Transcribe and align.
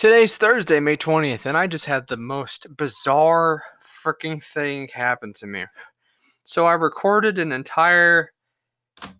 Today's 0.00 0.38
Thursday, 0.38 0.80
May 0.80 0.96
20th, 0.96 1.44
and 1.44 1.58
I 1.58 1.66
just 1.66 1.84
had 1.84 2.06
the 2.06 2.16
most 2.16 2.74
bizarre 2.74 3.62
freaking 3.82 4.42
thing 4.42 4.88
happen 4.94 5.34
to 5.34 5.46
me. 5.46 5.66
So 6.42 6.64
I 6.64 6.72
recorded 6.72 7.38
an 7.38 7.52
entire 7.52 8.32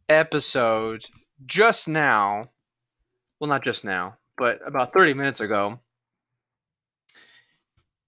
episode 0.08 1.04
just 1.45 1.87
now. 1.87 2.45
Well, 3.38 3.48
not 3.48 3.62
just 3.62 3.85
now, 3.85 4.16
but 4.38 4.58
about 4.66 4.95
30 4.95 5.12
minutes 5.12 5.43
ago. 5.43 5.80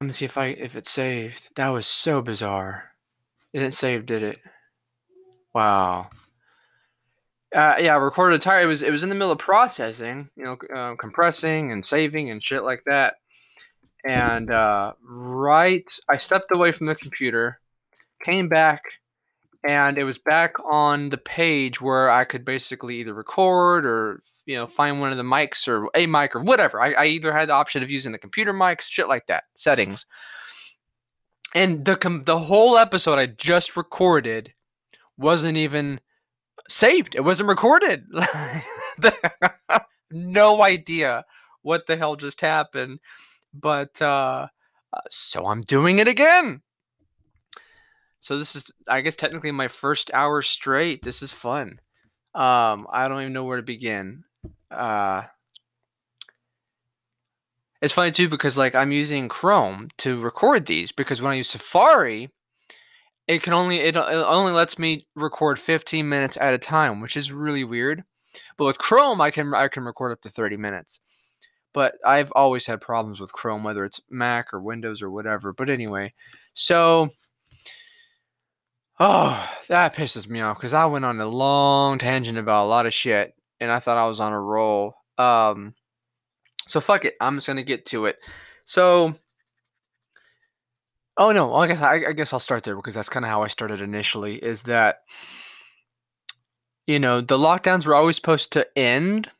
Let 0.00 0.07
me 0.07 0.14
see 0.14 0.25
if 0.25 0.39
I 0.39 0.46
if 0.46 0.75
it 0.75 0.86
saved. 0.86 1.50
That 1.57 1.68
was 1.68 1.86
so 1.86 2.23
bizarre. 2.23 2.93
It 3.52 3.59
didn't 3.59 3.75
save, 3.75 4.07
did 4.07 4.23
it? 4.23 4.39
Wow. 5.52 6.09
Uh, 7.55 7.75
yeah, 7.79 7.95
I 7.95 7.98
recorded 7.98 8.37
entire. 8.37 8.62
It 8.62 8.66
was 8.66 8.82
it 8.82 8.91
was 8.91 9.03
in 9.03 9.11
the 9.11 9.14
middle 9.14 9.32
of 9.32 9.39
processing, 9.39 10.30
you 10.37 10.45
know, 10.45 10.57
uh, 10.75 10.95
compressing 10.96 11.71
and 11.71 11.84
saving 11.84 12.30
and 12.30 12.45
shit 12.45 12.62
like 12.62 12.82
that. 12.87 13.16
And 14.05 14.51
uh, 14.51 14.95
right, 15.02 15.91
I 16.09 16.16
stepped 16.16 16.51
away 16.55 16.73
from 16.73 16.87
the 16.87 16.95
computer, 16.95 17.60
came 18.24 18.48
back, 18.48 18.83
and 19.66 19.98
it 19.98 20.05
was 20.05 20.19
back 20.19 20.55
on 20.65 21.10
the 21.10 21.19
page 21.19 21.80
where 21.80 22.10
I 22.10 22.24
could 22.24 22.45
basically 22.45 22.96
either 22.96 23.15
record 23.15 23.84
or 23.84 24.21
you 24.46 24.57
know 24.57 24.66
find 24.66 25.01
one 25.01 25.12
of 25.12 25.19
the 25.19 25.23
mics 25.23 25.69
or 25.69 25.88
a 25.95 26.07
mic 26.07 26.34
or 26.34 26.43
whatever. 26.43 26.80
I, 26.80 26.93
I 26.93 27.07
either 27.07 27.32
had 27.32 27.51
the 27.51 27.55
option 27.55 27.82
of 27.82 27.91
using 27.91 28.12
the 28.12 28.19
computer 28.19 28.55
mics, 28.55 28.82
shit 28.82 29.09
like 29.09 29.27
that, 29.27 29.45
settings. 29.55 30.07
And 31.55 31.84
the 31.84 31.96
com- 31.96 32.24
the 32.24 32.38
whole 32.38 32.79
episode 32.79 33.19
I 33.19 33.27
just 33.27 33.77
recorded 33.77 34.55
wasn't 35.19 35.59
even 35.59 36.01
saved. 36.69 37.15
It 37.15 37.25
wasn't 37.25 37.48
recorded. 37.48 38.07
no 40.11 40.62
idea 40.62 41.25
what 41.62 41.87
the 41.87 41.97
hell 41.97 42.16
just 42.16 42.41
happened. 42.41 43.01
But 43.55 44.01
uh, 44.01 44.48
uh, 44.93 45.01
so 45.11 45.46
I'm 45.46 45.63
doing 45.63 45.99
it 45.99 46.09
again. 46.09 46.63
So 48.21 48.38
this 48.38 48.54
is, 48.54 48.71
I 48.87 49.01
guess, 49.01 49.16
technically 49.16 49.51
my 49.51 49.69
first 49.69 50.10
hour 50.15 50.43
straight. 50.43 51.02
This 51.02 51.23
is 51.23 51.32
fun. 51.32 51.80
Um, 52.35 52.87
I 52.91 53.09
don't 53.09 53.21
even 53.21 53.32
know 53.32 53.45
where 53.45 53.57
to 53.57 53.63
begin. 53.63 54.24
Uh, 54.71 55.23
it's 57.80 57.93
funny 57.93 58.13
too 58.13 58.29
because 58.29 58.57
like 58.57 58.74
I'm 58.74 58.93
using 58.93 59.29
Chrome 59.29 59.88
to 59.99 60.21
record 60.21 60.66
these 60.66 60.93
because 60.93 61.21
when 61.21 61.32
I 61.32 61.37
use 61.37 61.51
Safari, 61.51 62.30
it 63.33 63.43
can 63.43 63.52
only 63.52 63.80
it, 63.80 63.97
it 63.97 63.97
only 63.97 64.53
lets 64.53 64.78
me 64.78 65.06
record 65.15 65.59
15 65.59 66.09
minutes 66.09 66.37
at 66.41 66.55
a 66.55 66.59
time, 66.59 67.00
which 67.00 67.16
is 67.16 67.33
really 67.33 67.65
weird. 67.65 68.05
But 68.56 68.66
with 68.66 68.78
Chrome, 68.78 69.21
I 69.21 69.31
can 69.31 69.55
I 69.55 69.69
can 69.69 69.84
record 69.84 70.12
up 70.12 70.21
to 70.22 70.28
30 70.28 70.56
minutes. 70.56 71.00
But 71.72 71.94
I've 72.05 72.31
always 72.33 72.66
had 72.66 72.83
problems 72.83 73.19
with 73.19 73.33
Chrome, 73.33 73.65
whether 73.65 73.84
it's 73.84 74.00
Mac 74.10 74.53
or 74.53 74.60
Windows 74.60 75.00
or 75.00 75.10
whatever. 75.10 75.55
But 75.55 75.71
anyway, 75.71 76.12
so 76.53 77.09
oh, 79.00 79.50
that 79.69 79.94
pisses 79.94 80.28
me 80.28 80.41
off 80.43 80.59
because 80.59 80.75
I 80.75 80.84
went 80.84 81.06
on 81.06 81.19
a 81.19 81.27
long 81.27 81.99
tangent 81.99 82.37
about 82.37 82.66
a 82.66 82.69
lot 82.69 82.87
of 82.87 82.93
shit, 82.93 83.34
and 83.60 83.71
I 83.72 83.78
thought 83.78 83.97
I 83.97 84.06
was 84.06 84.21
on 84.21 84.34
a 84.34 84.41
roll. 84.41 84.94
Um, 85.16 85.75
so 86.66 86.81
fuck 86.81 87.06
it, 87.06 87.15
I'm 87.21 87.37
just 87.37 87.47
gonna 87.47 87.62
get 87.62 87.87
to 87.87 88.05
it. 88.05 88.19
So 88.66 89.15
Oh 91.16 91.32
no, 91.32 91.55
I 91.55 91.66
guess 91.66 91.82
I, 91.82 91.94
I 92.09 92.12
guess 92.12 92.32
I'll 92.32 92.41
start 92.41 92.62
there 92.65 92.77
because 92.77 92.94
that's 92.94 93.09
kind 93.09 93.25
of 93.25 93.31
how 93.31 93.43
I 93.43 93.47
started 93.47 93.82
initially. 93.82 94.37
Is 94.37 94.62
that 94.65 95.00
you 96.87 96.99
know 96.99 97.21
the 97.21 97.38
lockdowns 97.38 97.87
were 97.87 97.94
always 97.94 98.16
supposed 98.16 98.53
to 98.53 98.66
end. 98.78 99.31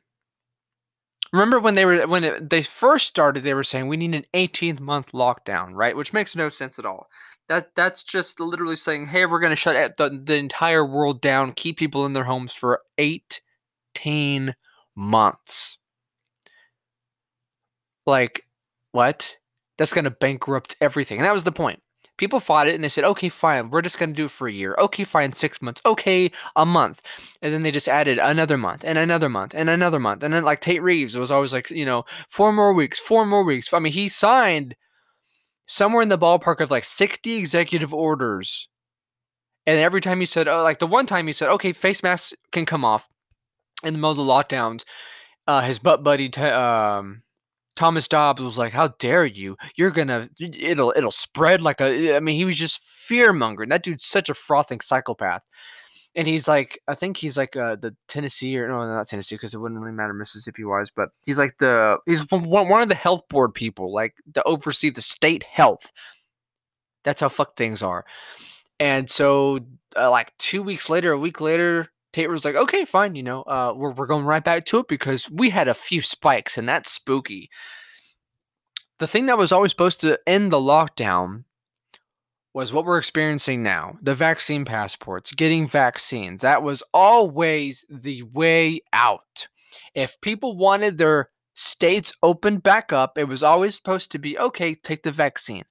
Remember 1.33 1.59
when 1.59 1.75
they 1.75 1.87
were 1.87 2.07
when 2.07 2.25
it, 2.25 2.51
they 2.51 2.63
first 2.63 3.07
started, 3.07 3.43
they 3.43 3.55
were 3.55 3.65
saying 3.65 3.89
we 3.89 3.97
need 3.97 4.15
an 4.15 4.25
18 4.35 4.79
month 4.83 5.13
lockdown, 5.13 5.71
right? 5.73 5.97
Which 5.97 6.13
makes 6.13 6.37
no 6.37 6.51
sense 6.51 6.79
at 6.79 6.85
all. 6.87 7.09
That 7.49 7.75
that's 7.75 8.03
just 8.03 8.39
literally 8.39 8.77
saying, 8.77 9.07
hey, 9.07 9.25
we're 9.27 9.41
going 9.41 9.51
to 9.51 9.57
shut 9.57 9.97
the, 9.97 10.11
the 10.25 10.37
entire 10.37 10.85
world 10.87 11.21
down, 11.21 11.53
keep 11.53 11.79
people 11.79 12.05
in 12.07 12.13
their 12.13 12.25
homes 12.25 12.53
for 12.53 12.83
18 12.99 14.55
months. 14.95 15.79
Like, 18.07 18.47
what? 18.93 19.37
That's 19.83 19.93
going 19.93 20.05
to 20.05 20.13
bankrupt 20.13 20.77
everything. 20.81 21.19
And 21.19 21.27
that 21.27 21.33
was 21.33 21.43
the 21.43 21.51
point. 21.51 21.83
People 22.17 22.39
fought 22.39 22.69
it 22.69 22.77
and 22.77 22.85
they 22.85 22.89
said, 22.89 23.03
okay, 23.03 23.29
fine, 23.29 23.69
we're 23.69 23.83
just 23.83 23.99
going 23.99 24.11
to 24.11 24.15
do 24.15 24.27
it 24.27 24.31
for 24.31 24.47
a 24.47 24.53
year. 24.53 24.77
Okay, 24.79 25.03
fine, 25.03 25.33
six 25.33 25.61
months. 25.61 25.83
Okay, 25.85 26.31
a 26.55 26.65
month. 26.65 27.01
And 27.43 27.53
then 27.53 27.63
they 27.63 27.73
just 27.73 27.89
added 27.89 28.21
another 28.21 28.57
month 28.57 28.85
and 28.85 28.97
another 28.97 29.29
month 29.29 29.57
and 29.57 29.69
another 29.69 29.99
month. 29.99 30.23
And 30.23 30.33
then, 30.33 30.45
like 30.45 30.61
Tate 30.61 30.85
Reeves, 30.85 31.17
it 31.17 31.19
was 31.19 31.33
always 31.33 31.53
like, 31.53 31.69
you 31.71 31.85
know, 31.85 32.05
four 32.29 32.53
more 32.53 32.73
weeks, 32.73 33.01
four 33.01 33.27
more 33.27 33.45
weeks. 33.45 33.75
I 33.75 33.81
mean, 33.81 33.93
he 33.93 34.07
signed 34.07 34.77
somewhere 35.67 36.03
in 36.03 36.11
the 36.11 36.17
ballpark 36.19 36.61
of 36.61 36.71
like 36.71 36.85
60 36.85 37.35
executive 37.35 37.93
orders. 37.93 38.69
And 39.67 39.81
every 39.81 40.01
time 40.01 40.21
he 40.21 40.27
said, 40.27 40.47
oh, 40.47 40.63
like 40.63 40.79
the 40.79 40.87
one 40.87 41.07
time 41.07 41.27
he 41.27 41.33
said, 41.33 41.49
okay, 41.49 41.73
face 41.73 42.05
masks 42.05 42.35
can 42.53 42.67
come 42.67 42.85
off 42.85 43.09
in 43.83 43.95
the 43.95 43.99
middle 43.99 44.13
of 44.13 44.17
the 44.17 44.23
lockdowns, 44.23 44.85
uh, 45.49 45.63
his 45.63 45.81
butt 45.81 46.05
buddy, 46.05 46.29
t- 46.29 46.41
um, 46.41 47.23
Thomas 47.75 48.09
Dobbs 48.09 48.43
was 48.43 48.59
like, 48.59 48.73
"How 48.73 48.89
dare 48.99 49.25
you? 49.25 49.57
You're 49.77 49.91
gonna 49.91 50.29
it'll 50.39 50.93
it'll 50.97 51.11
spread 51.11 51.63
like 51.63 51.81
a." 51.81 52.17
I 52.17 52.21
mean, 52.21 52.37
he 52.37 52.45
was 52.45 52.57
just 52.57 52.83
fear 52.83 53.33
mongering. 53.33 53.71
That 53.71 53.83
dude's 53.83 54.05
such 54.05 54.29
a 54.29 54.35
frothing 54.35 54.81
psychopath. 54.81 55.43
And 56.15 56.27
he's 56.27 56.47
like, 56.47 56.79
I 56.87 56.95
think 56.95 57.17
he's 57.17 57.39
like 57.39 57.57
uh, 57.57 57.77
the 57.77 57.97
Tennessee 58.07 58.59
or 58.59 58.69
no, 58.69 58.87
not 58.87 59.09
Tennessee 59.09 59.35
because 59.35 59.55
it 59.55 59.59
wouldn't 59.59 59.81
really 59.81 59.93
matter 59.93 60.13
Mississippi 60.13 60.63
wise, 60.63 60.91
but 60.91 61.09
he's 61.25 61.39
like 61.39 61.57
the 61.59 61.99
he's 62.05 62.31
one 62.31 62.83
of 62.83 62.89
the 62.91 62.95
health 62.95 63.29
board 63.29 63.55
people, 63.55 63.93
like 63.93 64.17
to 64.35 64.43
oversee 64.45 64.91
the 64.91 65.01
state 65.01 65.45
health. 65.45 65.91
That's 67.03 67.23
how 67.23 67.29
fuck 67.29 67.57
things 67.57 67.83
are. 67.83 68.05
And 68.79 69.09
so, 69.09 69.61
uh, 69.97 70.11
like 70.11 70.37
two 70.39 70.63
weeks 70.63 70.91
later, 70.91 71.13
a 71.13 71.19
week 71.19 71.41
later, 71.41 71.92
Tate 72.13 72.29
was 72.29 72.45
like, 72.45 72.55
okay, 72.55 72.85
fine, 72.85 73.15
you 73.15 73.23
know, 73.23 73.43
uh, 73.43 73.73
we're, 73.75 73.93
we're 73.93 74.07
going 74.07 74.25
right 74.25 74.45
back 74.45 74.65
to 74.67 74.81
it 74.81 74.89
because 74.89 75.31
we 75.31 75.51
had 75.51 75.69
a 75.69 75.75
few 75.75 76.03
spikes 76.03 76.59
and 76.59 76.69
that's 76.69 76.93
spooky. 76.93 77.51
The 78.99 79.07
thing 79.07 79.27
that 79.27 79.39
was 79.39 79.51
always 79.51 79.71
supposed 79.71 80.01
to 80.03 80.19
end 80.27 80.53
the 80.53 80.59
lockdown 80.59 81.45
was 82.55 82.73
what 82.73 82.85
we're 82.85 82.99
experiencing 82.99 83.63
now 83.63 83.97
the 84.03 84.15
vaccine 84.15 84.65
passports, 84.65 85.33
getting 85.33 85.67
vaccines. 85.67 86.43
That 86.43 86.63
was 86.63 86.83
always 86.93 87.87
the 87.89 88.23
way 88.23 88.81
out. 88.93 89.49
If 89.95 90.21
people 90.21 90.57
wanted 90.57 90.99
their 90.99 91.31
states 91.55 92.13
opened 92.23 92.63
back 92.63 92.93
up, 92.93 93.17
it 93.17 93.25
was 93.25 93.43
always 93.43 93.75
supposed 93.75 94.13
to 94.13 94.19
be 94.19 94.39
okay, 94.39 94.75
take 94.75 95.03
the 95.03 95.11
vaccine 95.11 95.65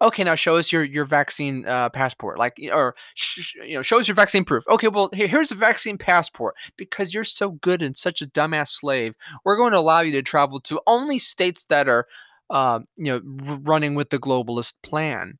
okay, 0.00 0.24
now 0.24 0.34
show 0.34 0.56
us 0.56 0.72
your 0.72 0.84
your 0.84 1.04
vaccine 1.04 1.66
uh, 1.66 1.88
passport, 1.90 2.38
like 2.38 2.58
or 2.72 2.94
sh- 3.14 3.54
you 3.56 3.74
know, 3.74 3.82
show 3.82 3.98
us 3.98 4.08
your 4.08 4.14
vaccine 4.14 4.44
proof. 4.44 4.64
Okay, 4.68 4.88
well 4.88 5.10
here's 5.12 5.50
a 5.50 5.54
vaccine 5.54 5.98
passport 5.98 6.54
because 6.76 7.14
you're 7.14 7.24
so 7.24 7.52
good 7.52 7.82
and 7.82 7.96
such 7.96 8.20
a 8.22 8.26
dumbass 8.26 8.68
slave. 8.68 9.14
We're 9.44 9.56
going 9.56 9.72
to 9.72 9.78
allow 9.78 10.00
you 10.00 10.12
to 10.12 10.22
travel 10.22 10.60
to 10.60 10.80
only 10.86 11.18
states 11.18 11.64
that 11.66 11.88
are, 11.88 12.06
uh, 12.50 12.80
you 12.96 13.04
know, 13.06 13.20
r- 13.48 13.58
running 13.62 13.94
with 13.94 14.10
the 14.10 14.18
globalist 14.18 14.74
plan. 14.82 15.38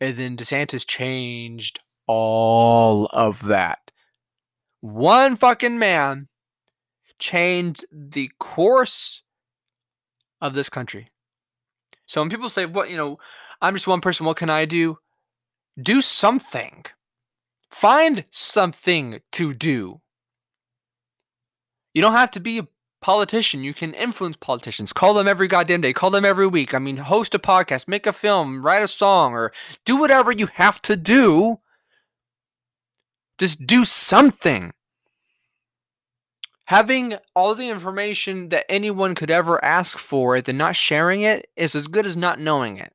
And 0.00 0.16
then 0.16 0.36
DeSantis 0.36 0.86
changed 0.86 1.80
all 2.06 3.06
of 3.12 3.44
that. 3.46 3.90
One 4.80 5.36
fucking 5.36 5.78
man 5.78 6.28
changed 7.18 7.84
the 7.92 8.30
course 8.38 9.22
of 10.40 10.54
this 10.54 10.68
country. 10.68 11.08
So 12.08 12.20
when 12.20 12.30
people 12.30 12.48
say, 12.48 12.66
"What 12.66 12.90
you 12.90 12.96
know, 12.96 13.18
I'm 13.62 13.74
just 13.74 13.86
one 13.86 14.00
person. 14.00 14.26
What 14.26 14.36
can 14.36 14.50
I 14.50 14.64
do?" 14.64 14.98
Do 15.80 16.02
something. 16.02 16.86
Find 17.70 18.24
something 18.30 19.20
to 19.32 19.54
do. 19.54 20.00
You 21.94 22.02
don't 22.02 22.14
have 22.14 22.30
to 22.32 22.40
be 22.40 22.58
a 22.58 22.68
politician. 23.00 23.62
You 23.62 23.74
can 23.74 23.94
influence 23.94 24.36
politicians. 24.36 24.92
Call 24.92 25.14
them 25.14 25.28
every 25.28 25.46
goddamn 25.48 25.82
day. 25.82 25.92
Call 25.92 26.10
them 26.10 26.24
every 26.24 26.46
week. 26.46 26.74
I 26.74 26.78
mean, 26.78 26.96
host 26.96 27.34
a 27.34 27.38
podcast, 27.38 27.86
make 27.86 28.06
a 28.06 28.12
film, 28.12 28.64
write 28.64 28.82
a 28.82 28.88
song, 28.88 29.32
or 29.34 29.52
do 29.84 29.96
whatever 29.96 30.32
you 30.32 30.46
have 30.54 30.82
to 30.82 30.96
do. 30.96 31.60
Just 33.38 33.66
do 33.66 33.84
something 33.84 34.72
having 36.68 37.16
all 37.34 37.54
the 37.54 37.70
information 37.70 38.50
that 38.50 38.66
anyone 38.68 39.14
could 39.14 39.30
ever 39.30 39.62
ask 39.64 39.96
for 39.96 40.36
and 40.36 40.58
not 40.58 40.76
sharing 40.76 41.22
it 41.22 41.48
is 41.56 41.74
as 41.74 41.86
good 41.86 42.04
as 42.04 42.14
not 42.14 42.38
knowing 42.38 42.76
it. 42.76 42.92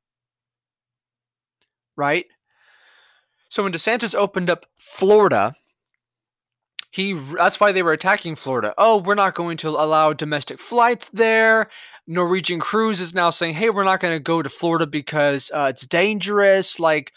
Right? 1.96 2.26
So 3.48 3.64
when 3.64 3.72
DeSantis 3.72 4.14
opened 4.14 4.48
up 4.48 4.66
Florida, 4.76 5.54
he 6.92 7.14
that's 7.14 7.58
why 7.58 7.72
they 7.72 7.82
were 7.82 7.92
attacking 7.92 8.36
Florida. 8.36 8.74
Oh, 8.78 8.98
we're 8.98 9.16
not 9.16 9.34
going 9.34 9.56
to 9.58 9.70
allow 9.70 10.12
domestic 10.12 10.60
flights 10.60 11.08
there. 11.08 11.68
Norwegian 12.06 12.60
Cruise 12.60 13.00
is 13.00 13.12
now 13.12 13.30
saying, 13.30 13.54
"Hey, 13.54 13.70
we're 13.70 13.82
not 13.82 13.98
going 13.98 14.14
to 14.14 14.22
go 14.22 14.40
to 14.40 14.48
Florida 14.48 14.86
because 14.86 15.50
uh, 15.52 15.66
it's 15.70 15.84
dangerous." 15.84 16.78
Like 16.78 17.12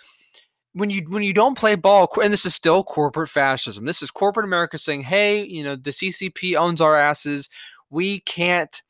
when 0.78 0.90
you 0.90 1.02
when 1.10 1.24
you 1.24 1.34
don't 1.34 1.58
play 1.58 1.76
ball, 1.76 2.08
and 2.24 2.32
this 2.34 2.46
is 2.46 2.56
still 2.56 2.84
corporate 2.84 3.30
fascism. 3.30 3.86
This 3.86 4.02
is 4.02 4.12
corporate 4.12 4.46
America 4.46 4.78
saying, 4.78 5.02
"Hey, 5.04 5.44
you 5.44 5.64
know, 5.64 5.76
the 5.76 5.92
CCP 5.92 6.56
owns 6.58 6.82
our 6.82 6.98
asses. 6.98 7.50
We 7.90 8.20
can't 8.22 8.82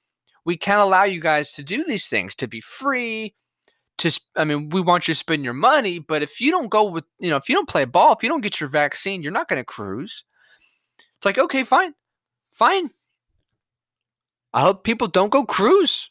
We 0.45 0.55
can't 0.57 0.79
allow 0.79 1.03
you 1.03 1.19
guys 1.21 1.51
to 1.53 1.63
do 1.63 1.83
these 1.83 2.07
things 2.07 2.33
to 2.37 2.47
be 2.47 2.61
free. 2.61 3.35
To 3.99 4.11
I 4.35 4.45
mean, 4.45 4.69
we 4.69 4.81
want 4.81 5.07
you 5.07 5.13
to 5.13 5.19
spend 5.19 5.43
your 5.43 5.53
money, 5.53 5.99
but 5.99 6.23
if 6.23 6.39
you 6.41 6.51
don't 6.51 6.69
go 6.69 6.85
with, 6.85 7.05
you 7.19 7.29
know, 7.29 7.37
if 7.37 7.49
you 7.49 7.55
don't 7.55 7.67
play 7.69 7.85
ball, 7.85 8.13
if 8.13 8.23
you 8.23 8.29
don't 8.29 8.41
get 8.41 8.59
your 8.59 8.69
vaccine, 8.69 9.21
you're 9.23 9.31
not 9.33 9.49
going 9.49 9.59
to 9.59 9.65
cruise. 9.65 10.23
It's 11.17 11.25
like, 11.25 11.37
okay, 11.37 11.63
fine, 11.63 11.93
fine. 12.53 12.91
I 14.53 14.61
hope 14.61 14.83
people 14.83 15.07
don't 15.07 15.31
go 15.31 15.45
cruise. 15.45 16.09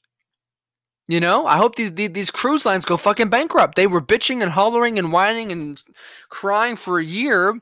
You 1.08 1.20
know, 1.20 1.46
I 1.46 1.56
hope 1.56 1.76
these, 1.76 1.92
these, 1.92 2.10
these 2.10 2.30
cruise 2.32 2.66
lines 2.66 2.84
go 2.84 2.96
fucking 2.96 3.28
bankrupt. 3.28 3.76
They 3.76 3.86
were 3.86 4.00
bitching 4.00 4.42
and 4.42 4.50
hollering 4.50 4.98
and 4.98 5.12
whining 5.12 5.52
and 5.52 5.80
crying 6.28 6.74
for 6.74 6.98
a 6.98 7.04
year 7.04 7.60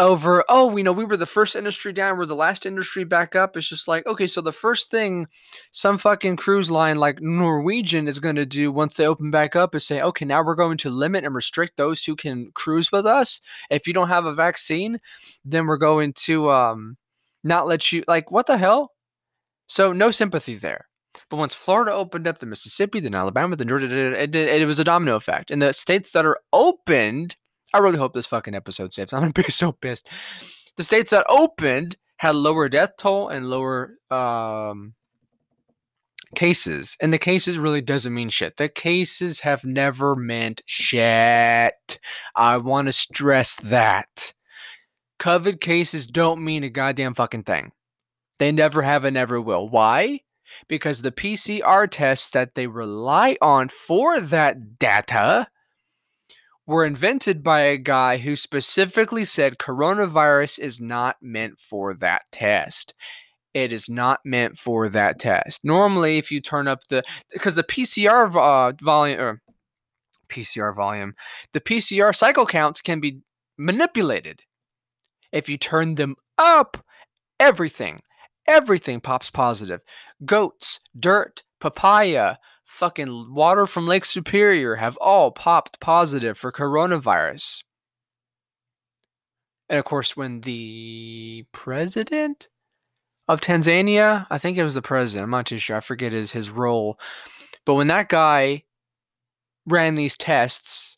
over 0.00 0.42
oh 0.48 0.66
we 0.66 0.82
know 0.82 0.94
we 0.94 1.04
were 1.04 1.16
the 1.16 1.26
first 1.26 1.54
industry 1.54 1.92
down 1.92 2.16
we're 2.16 2.24
the 2.24 2.34
last 2.34 2.64
industry 2.64 3.04
back 3.04 3.36
up. 3.36 3.56
It's 3.56 3.68
just 3.68 3.86
like 3.86 4.06
okay 4.06 4.26
so 4.26 4.40
the 4.40 4.52
first 4.52 4.90
thing 4.90 5.26
some 5.72 5.98
fucking 5.98 6.36
cruise 6.36 6.70
line 6.70 6.96
like 6.96 7.20
norwegian 7.20 8.08
is 8.08 8.18
going 8.18 8.36
to 8.36 8.46
do 8.46 8.72
once 8.72 8.96
they 8.96 9.06
open 9.06 9.30
back 9.30 9.54
up 9.54 9.74
is 9.74 9.86
say 9.86 10.00
okay 10.00 10.24
now 10.24 10.42
we're 10.42 10.54
going 10.54 10.78
to 10.78 10.90
limit 10.90 11.24
and 11.24 11.34
restrict 11.34 11.76
those 11.76 12.04
who 12.04 12.16
can 12.16 12.50
cruise 12.54 12.90
with 12.90 13.04
us. 13.06 13.40
If 13.70 13.86
you 13.86 13.92
don't 13.92 14.08
have 14.08 14.24
a 14.24 14.34
vaccine 14.34 15.00
then 15.44 15.66
we're 15.66 15.76
going 15.76 16.14
to 16.14 16.50
um 16.50 16.96
not 17.44 17.66
let 17.66 17.92
you 17.92 18.02
like 18.08 18.30
what 18.32 18.46
the 18.46 18.56
hell? 18.56 18.92
So 19.66 19.92
no 19.92 20.10
sympathy 20.10 20.56
there 20.56 20.89
but 21.28 21.36
once 21.36 21.54
Florida 21.54 21.92
opened 21.92 22.26
up, 22.26 22.38
the 22.38 22.46
Mississippi, 22.46 23.00
then 23.00 23.14
Alabama, 23.14 23.56
then 23.56 23.68
Georgia, 23.68 23.86
it, 24.22 24.64
was 24.64 24.78
a 24.78 24.84
domino 24.84 25.16
effect. 25.16 25.50
And 25.50 25.60
the 25.60 25.72
states 25.72 26.12
that 26.12 26.24
are 26.24 26.38
opened 26.52 27.36
I 27.72 27.78
really 27.78 27.98
hope 27.98 28.14
this 28.14 28.26
fucking 28.26 28.54
episode 28.54 28.92
saves. 28.92 29.12
I'm 29.12 29.20
gonna 29.20 29.32
be 29.32 29.44
so 29.44 29.72
pissed. 29.72 30.08
The 30.76 30.84
states 30.84 31.10
that 31.10 31.26
opened 31.28 31.96
had 32.16 32.34
lower 32.34 32.68
death 32.68 32.92
toll 32.98 33.28
and 33.28 33.48
lower 33.48 33.94
um, 34.10 34.94
cases, 36.34 36.96
and 37.00 37.12
the 37.12 37.18
cases 37.18 37.58
really 37.58 37.80
doesn't 37.80 38.14
mean 38.14 38.28
shit. 38.28 38.56
The 38.56 38.68
cases 38.68 39.40
have 39.40 39.64
never 39.64 40.16
meant 40.16 40.62
shit. 40.66 41.98
I 42.36 42.56
want 42.58 42.88
to 42.88 42.92
stress 42.92 43.56
that. 43.56 44.34
COVID 45.18 45.60
cases 45.60 46.06
don't 46.06 46.42
mean 46.42 46.64
a 46.64 46.70
goddamn 46.70 47.14
fucking 47.14 47.42
thing. 47.44 47.72
They 48.38 48.52
never 48.52 48.80
have 48.82 49.04
and 49.04 49.14
never 49.14 49.38
will. 49.38 49.68
Why? 49.68 50.20
Because 50.68 51.02
the 51.02 51.12
PCR 51.12 51.88
tests 51.90 52.30
that 52.30 52.54
they 52.54 52.66
rely 52.66 53.36
on 53.40 53.68
for 53.68 54.20
that 54.20 54.78
data 54.78 55.46
were 56.66 56.84
invented 56.84 57.42
by 57.42 57.62
a 57.62 57.76
guy 57.76 58.18
who 58.18 58.36
specifically 58.36 59.24
said 59.24 59.58
coronavirus 59.58 60.58
is 60.58 60.80
not 60.80 61.16
meant 61.20 61.58
for 61.58 61.94
that 61.94 62.22
test. 62.30 62.94
It 63.52 63.72
is 63.72 63.88
not 63.88 64.20
meant 64.24 64.56
for 64.56 64.88
that 64.88 65.18
test. 65.18 65.64
Normally, 65.64 66.18
if 66.18 66.30
you 66.30 66.40
turn 66.40 66.68
up 66.68 66.86
the 66.86 67.02
because 67.32 67.56
the 67.56 67.64
PCR 67.64 68.30
uh, 68.36 68.72
volume 68.80 69.20
or 69.20 69.42
PCR 70.28 70.74
volume, 70.74 71.14
the 71.52 71.60
PCR 71.60 72.14
cycle 72.14 72.46
counts 72.46 72.80
can 72.80 73.00
be 73.00 73.22
manipulated. 73.58 74.42
If 75.32 75.48
you 75.48 75.58
turn 75.58 75.96
them 75.96 76.14
up, 76.38 76.76
everything, 77.40 78.02
everything 78.50 79.00
pops 79.00 79.30
positive. 79.30 79.82
Goats, 80.24 80.80
dirt, 80.98 81.44
papaya, 81.60 82.36
fucking 82.64 83.32
water 83.32 83.66
from 83.66 83.86
Lake 83.86 84.04
Superior 84.04 84.76
have 84.76 84.96
all 84.98 85.30
popped 85.30 85.80
positive 85.80 86.36
for 86.36 86.52
coronavirus. 86.52 87.62
And 89.68 89.78
of 89.78 89.84
course, 89.84 90.16
when 90.16 90.40
the 90.40 91.46
president 91.52 92.48
of 93.28 93.40
Tanzania, 93.40 94.26
I 94.28 94.38
think 94.38 94.58
it 94.58 94.64
was 94.64 94.74
the 94.74 94.82
president, 94.82 95.24
I'm 95.24 95.30
not 95.30 95.46
too 95.46 95.58
sure, 95.58 95.76
I 95.76 95.80
forget 95.80 96.12
his, 96.12 96.32
his 96.32 96.50
role, 96.50 96.98
but 97.64 97.74
when 97.74 97.86
that 97.86 98.08
guy 98.08 98.64
ran 99.66 99.94
these 99.94 100.16
tests, 100.16 100.96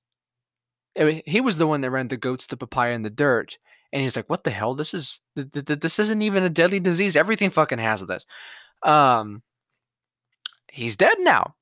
it, 0.95 1.23
he 1.27 1.41
was 1.41 1.59
the 1.59 1.67
one 1.67 1.83
that 1.83 1.91
ran 1.91 2.09
the 2.09 2.17
goats, 2.17 2.47
the 2.47 2.57
papaya, 2.57 2.95
and 2.95 3.05
the 3.05 3.11
dirt. 3.11 3.59
And 3.93 4.03
he's 4.03 4.17
like, 4.17 4.31
"What 4.31 4.45
the 4.45 4.51
hell? 4.51 4.75
This 4.75 4.95
is 4.95 5.21
this 5.37 5.99
isn't 5.99 6.23
even 6.23 6.43
a 6.43 6.49
deadly 6.49 6.81
disease. 6.81 7.17
Everything 7.17 7.51
fucking 7.51 7.79
has 7.79 8.07
this." 8.07 8.27
Um, 8.83 9.43
he's 10.71 10.97
dead 10.97 11.17
now. 11.21 11.55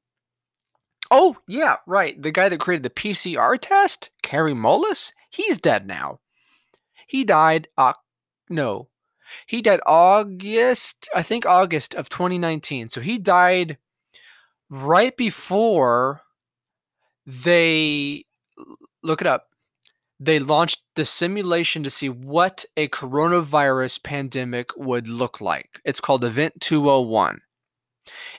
Oh, 1.10 1.36
yeah, 1.48 1.76
right. 1.86 2.20
The 2.20 2.30
guy 2.30 2.48
that 2.48 2.60
created 2.60 2.84
the 2.84 2.90
PCR 2.90 3.58
test, 3.60 4.10
Kary 4.22 4.52
Mullis, 4.52 5.12
he's 5.28 5.58
dead 5.58 5.86
now. 5.86 6.20
He 7.08 7.24
died, 7.24 7.66
uh, 7.76 7.94
no, 8.48 8.88
he 9.46 9.60
died 9.60 9.80
August, 9.86 11.08
I 11.14 11.22
think 11.22 11.44
August 11.44 11.94
of 11.94 12.08
2019. 12.08 12.88
So 12.90 13.00
he 13.00 13.18
died 13.18 13.78
right 14.68 15.16
before 15.16 16.22
they, 17.26 18.24
look 19.02 19.20
it 19.20 19.26
up, 19.26 19.49
they 20.20 20.38
launched 20.38 20.82
the 20.96 21.04
simulation 21.06 21.82
to 21.82 21.90
see 21.90 22.10
what 22.10 22.66
a 22.76 22.88
coronavirus 22.88 24.02
pandemic 24.02 24.70
would 24.76 25.08
look 25.08 25.40
like. 25.40 25.80
It's 25.84 26.00
called 26.00 26.24
Event 26.24 26.60
201. 26.60 27.40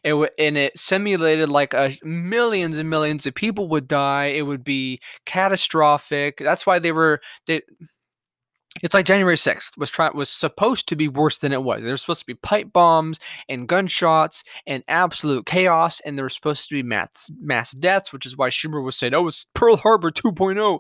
It 0.03 0.11
w- 0.11 0.29
and 0.37 0.57
it 0.57 0.77
simulated 0.77 1.49
like 1.49 1.73
a 1.73 1.93
millions 2.03 2.77
and 2.77 2.89
millions 2.89 3.25
of 3.25 3.33
people 3.33 3.67
would 3.69 3.87
die. 3.87 4.25
It 4.25 4.43
would 4.43 4.63
be 4.63 4.99
catastrophic. 5.25 6.37
That's 6.37 6.65
why 6.65 6.79
they 6.79 6.91
were 6.91 7.21
they. 7.47 7.61
It's 8.81 8.93
like 8.93 9.05
January 9.05 9.37
sixth 9.37 9.77
was 9.77 9.91
try 9.91 10.09
was 10.13 10.29
supposed 10.29 10.87
to 10.89 10.95
be 10.95 11.07
worse 11.07 11.37
than 11.37 11.51
it 11.51 11.63
was. 11.63 11.83
There 11.83 11.91
was 11.91 12.01
supposed 12.01 12.21
to 12.21 12.25
be 12.25 12.35
pipe 12.35 12.71
bombs 12.71 13.19
and 13.49 13.67
gunshots 13.67 14.43
and 14.65 14.83
absolute 14.87 15.45
chaos, 15.45 15.99
and 16.01 16.17
there 16.17 16.23
was 16.25 16.33
supposed 16.35 16.69
to 16.69 16.75
be 16.75 16.83
mass 16.83 17.29
mass 17.39 17.71
deaths, 17.71 18.13
which 18.13 18.25
is 18.25 18.37
why 18.37 18.49
Schumer 18.49 18.83
was 18.83 18.95
saying, 18.95 19.13
"Oh, 19.13 19.27
it's 19.27 19.45
Pearl 19.53 19.77
Harbor 19.77 20.09
2.0." 20.09 20.79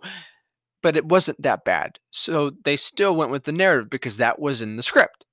But 0.81 0.97
it 0.97 1.05
wasn't 1.05 1.41
that 1.41 1.63
bad. 1.63 1.99
So 2.11 2.51
they 2.63 2.75
still 2.75 3.15
went 3.15 3.31
with 3.31 3.43
the 3.43 3.51
narrative 3.51 3.89
because 3.89 4.17
that 4.17 4.39
was 4.39 4.61
in 4.61 4.77
the 4.77 4.83
script 4.83 5.25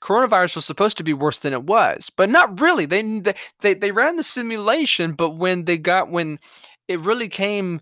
coronavirus 0.00 0.56
was 0.56 0.64
supposed 0.64 0.96
to 0.96 1.04
be 1.04 1.14
worse 1.14 1.38
than 1.38 1.52
it 1.52 1.64
was, 1.64 2.10
but 2.16 2.28
not 2.28 2.60
really. 2.60 2.84
They 2.86 3.22
they 3.60 3.74
they 3.74 3.92
ran 3.92 4.16
the 4.16 4.22
simulation, 4.22 5.12
but 5.12 5.30
when 5.30 5.64
they 5.64 5.78
got 5.78 6.10
when 6.10 6.38
it 6.88 7.00
really 7.00 7.28
came, 7.28 7.80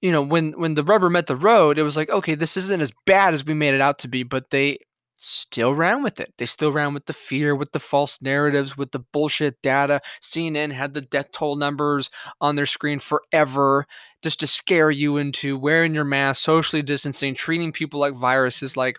you 0.00 0.12
know, 0.12 0.22
when 0.22 0.52
when 0.52 0.74
the 0.74 0.84
rubber 0.84 1.08
met 1.10 1.26
the 1.26 1.36
road, 1.36 1.78
it 1.78 1.82
was 1.82 1.96
like, 1.96 2.10
okay, 2.10 2.34
this 2.34 2.56
isn't 2.56 2.82
as 2.82 2.92
bad 3.06 3.34
as 3.34 3.44
we 3.44 3.54
made 3.54 3.74
it 3.74 3.80
out 3.80 3.98
to 4.00 4.08
be, 4.08 4.22
but 4.22 4.50
they 4.50 4.78
still 5.16 5.72
ran 5.72 6.02
with 6.02 6.18
it. 6.20 6.34
They 6.38 6.46
still 6.46 6.72
ran 6.72 6.94
with 6.94 7.06
the 7.06 7.12
fear, 7.12 7.54
with 7.54 7.72
the 7.72 7.78
false 7.78 8.20
narratives, 8.20 8.76
with 8.76 8.90
the 8.90 8.98
bullshit 8.98 9.62
data. 9.62 10.00
CNN 10.20 10.72
had 10.72 10.94
the 10.94 11.00
death 11.00 11.30
toll 11.32 11.54
numbers 11.56 12.10
on 12.40 12.56
their 12.56 12.66
screen 12.66 12.98
forever 12.98 13.86
just 14.22 14.40
to 14.40 14.46
scare 14.46 14.90
you 14.90 15.16
into 15.16 15.58
wearing 15.58 15.94
your 15.94 16.04
mask, 16.04 16.42
socially 16.42 16.82
distancing, 16.82 17.34
treating 17.34 17.72
people 17.72 18.00
like 18.00 18.14
viruses 18.14 18.76
like 18.76 18.98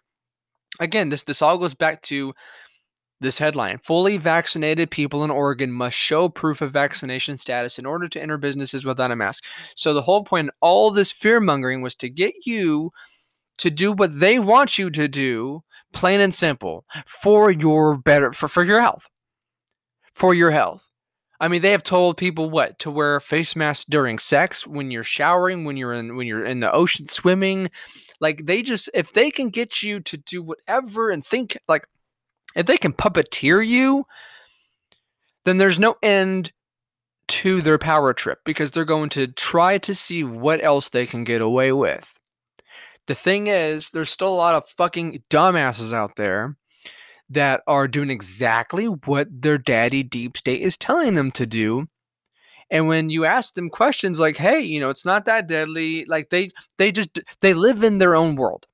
again, 0.80 1.10
this 1.10 1.24
this 1.24 1.42
all 1.42 1.58
goes 1.58 1.74
back 1.74 2.02
to 2.04 2.34
this 3.24 3.38
headline 3.38 3.80
fully 3.80 4.18
vaccinated 4.18 4.92
people 4.92 5.24
in 5.24 5.32
Oregon 5.32 5.72
must 5.72 5.98
show 5.98 6.30
proof 6.30 6.62
of 6.62 6.72
vaccination 6.72 7.38
status 7.38 7.80
in 7.80 7.86
order 7.86 8.08
to 8.10 8.22
enter 8.22 8.38
businesses 8.38 8.86
without 8.86 9.12
a 9.12 9.16
mask. 9.16 9.44
So, 9.76 9.94
the 9.94 10.02
whole 10.02 10.24
point, 10.24 10.52
all 10.62 10.92
this 10.92 11.12
fear 11.12 11.40
mongering 11.40 11.82
was 11.82 11.96
to 11.96 12.10
get 12.10 12.34
you 12.46 12.92
to 13.58 13.72
do 13.72 13.92
what 13.92 14.20
they 14.20 14.40
want 14.40 14.78
you 14.78 14.90
to 14.92 15.08
do, 15.08 15.64
plain 15.94 16.20
and 16.20 16.34
simple, 16.34 16.86
for 17.08 17.50
your 17.50 17.98
better, 17.98 18.32
for, 18.32 18.48
for 18.48 18.64
your 18.64 18.82
health. 18.82 19.08
For 20.14 20.34
your 20.34 20.52
health. 20.52 20.90
I 21.40 21.48
mean, 21.48 21.62
they 21.62 21.72
have 21.72 21.84
told 21.84 22.18
people 22.18 22.50
what 22.50 22.80
to 22.80 22.92
wear 22.92 23.20
face 23.20 23.56
masks 23.56 23.86
during 23.86 24.18
sex, 24.18 24.66
when 24.66 24.92
you're 24.92 25.04
showering, 25.04 25.66
when 25.66 25.78
you're 25.78 25.94
in 25.94 26.16
when 26.16 26.28
you're 26.28 26.46
in 26.46 26.60
the 26.60 26.72
ocean 26.72 27.08
swimming, 27.08 27.70
like 28.22 28.46
they 28.46 28.62
just 28.62 28.90
if 28.94 29.12
they 29.12 29.32
can 29.32 29.50
get 29.50 29.84
you 29.84 30.00
to 30.02 30.18
do 30.18 30.42
whatever 30.42 31.10
and 31.10 31.24
think 31.24 31.58
like 31.68 31.88
if 32.56 32.66
they 32.66 32.78
can 32.78 32.94
puppeteer 32.94 33.66
you, 33.66 34.06
then 35.44 35.58
there's 35.58 35.80
no 35.80 35.96
end 36.02 36.52
to 37.28 37.62
their 37.62 37.78
power 37.78 38.14
trip 38.14 38.40
because 38.46 38.72
they're 38.72 38.86
going 38.86 39.10
to 39.10 39.28
try 39.28 39.78
to 39.80 39.96
see 39.96 40.24
what 40.24 40.64
else 40.64 40.90
they 40.90 41.06
can 41.06 41.24
get 41.24 41.42
away 41.42 41.72
with. 41.72 42.18
The 43.08 43.16
thing 43.16 43.48
is, 43.48 43.90
there's 43.90 44.10
still 44.10 44.34
a 44.34 44.36
lot 44.36 44.56
of 44.56 44.70
fucking 44.70 45.24
dumbasses 45.30 45.94
out 45.94 46.16
there 46.16 46.58
that 47.34 47.62
are 47.68 47.88
doing 47.88 48.10
exactly 48.10 48.86
what 48.86 49.28
their 49.32 49.58
daddy 49.58 50.04
deep 50.04 50.38
state 50.38 50.62
is 50.62 50.78
telling 50.78 51.14
them 51.14 51.32
to 51.32 51.46
do 51.46 51.88
and 52.70 52.88
when 52.88 53.12
you 53.12 53.24
ask 53.24 53.54
them 53.54 53.70
questions 53.70 54.20
like, 54.20 54.38
"Hey, 54.38 54.62
you 54.62 54.80
know, 54.80 54.90
it's 54.90 55.06
not 55.06 55.26
that 55.26 55.48
deadly," 55.48 56.06
like 56.06 56.30
they 56.30 56.50
they 56.78 56.92
just 56.92 57.20
they 57.42 57.54
live 57.54 57.84
in 57.84 58.00
their 58.00 58.16
own 58.16 58.36
world. 58.36 58.66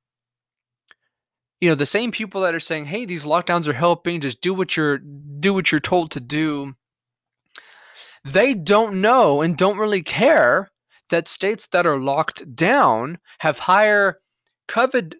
You 1.62 1.70
know, 1.70 1.76
the 1.76 1.86
same 1.86 2.12
people 2.12 2.42
that 2.42 2.56
are 2.56 2.60
saying, 2.60 2.86
"Hey, 2.86 3.06
these 3.06 3.26
lockdowns 3.26 3.68
are 3.68 3.74
helping, 3.74 4.22
just 4.22 4.42
do 4.42 4.54
what 4.54 4.78
you're 4.78 4.98
do 4.98 5.54
what 5.54 5.72
you're 5.72 5.80
told 5.80 6.12
to 6.12 6.20
do." 6.22 6.76
They 8.24 8.54
don't 8.54 9.02
know 9.02 9.42
and 9.42 9.58
don't 9.58 9.78
really 9.78 10.02
care 10.02 10.70
that 11.10 11.28
states 11.28 11.68
that 11.68 11.86
are 11.86 12.00
locked 12.00 12.56
down 12.56 13.20
have 13.40 13.60
higher 13.60 14.20
COVID 14.68 15.16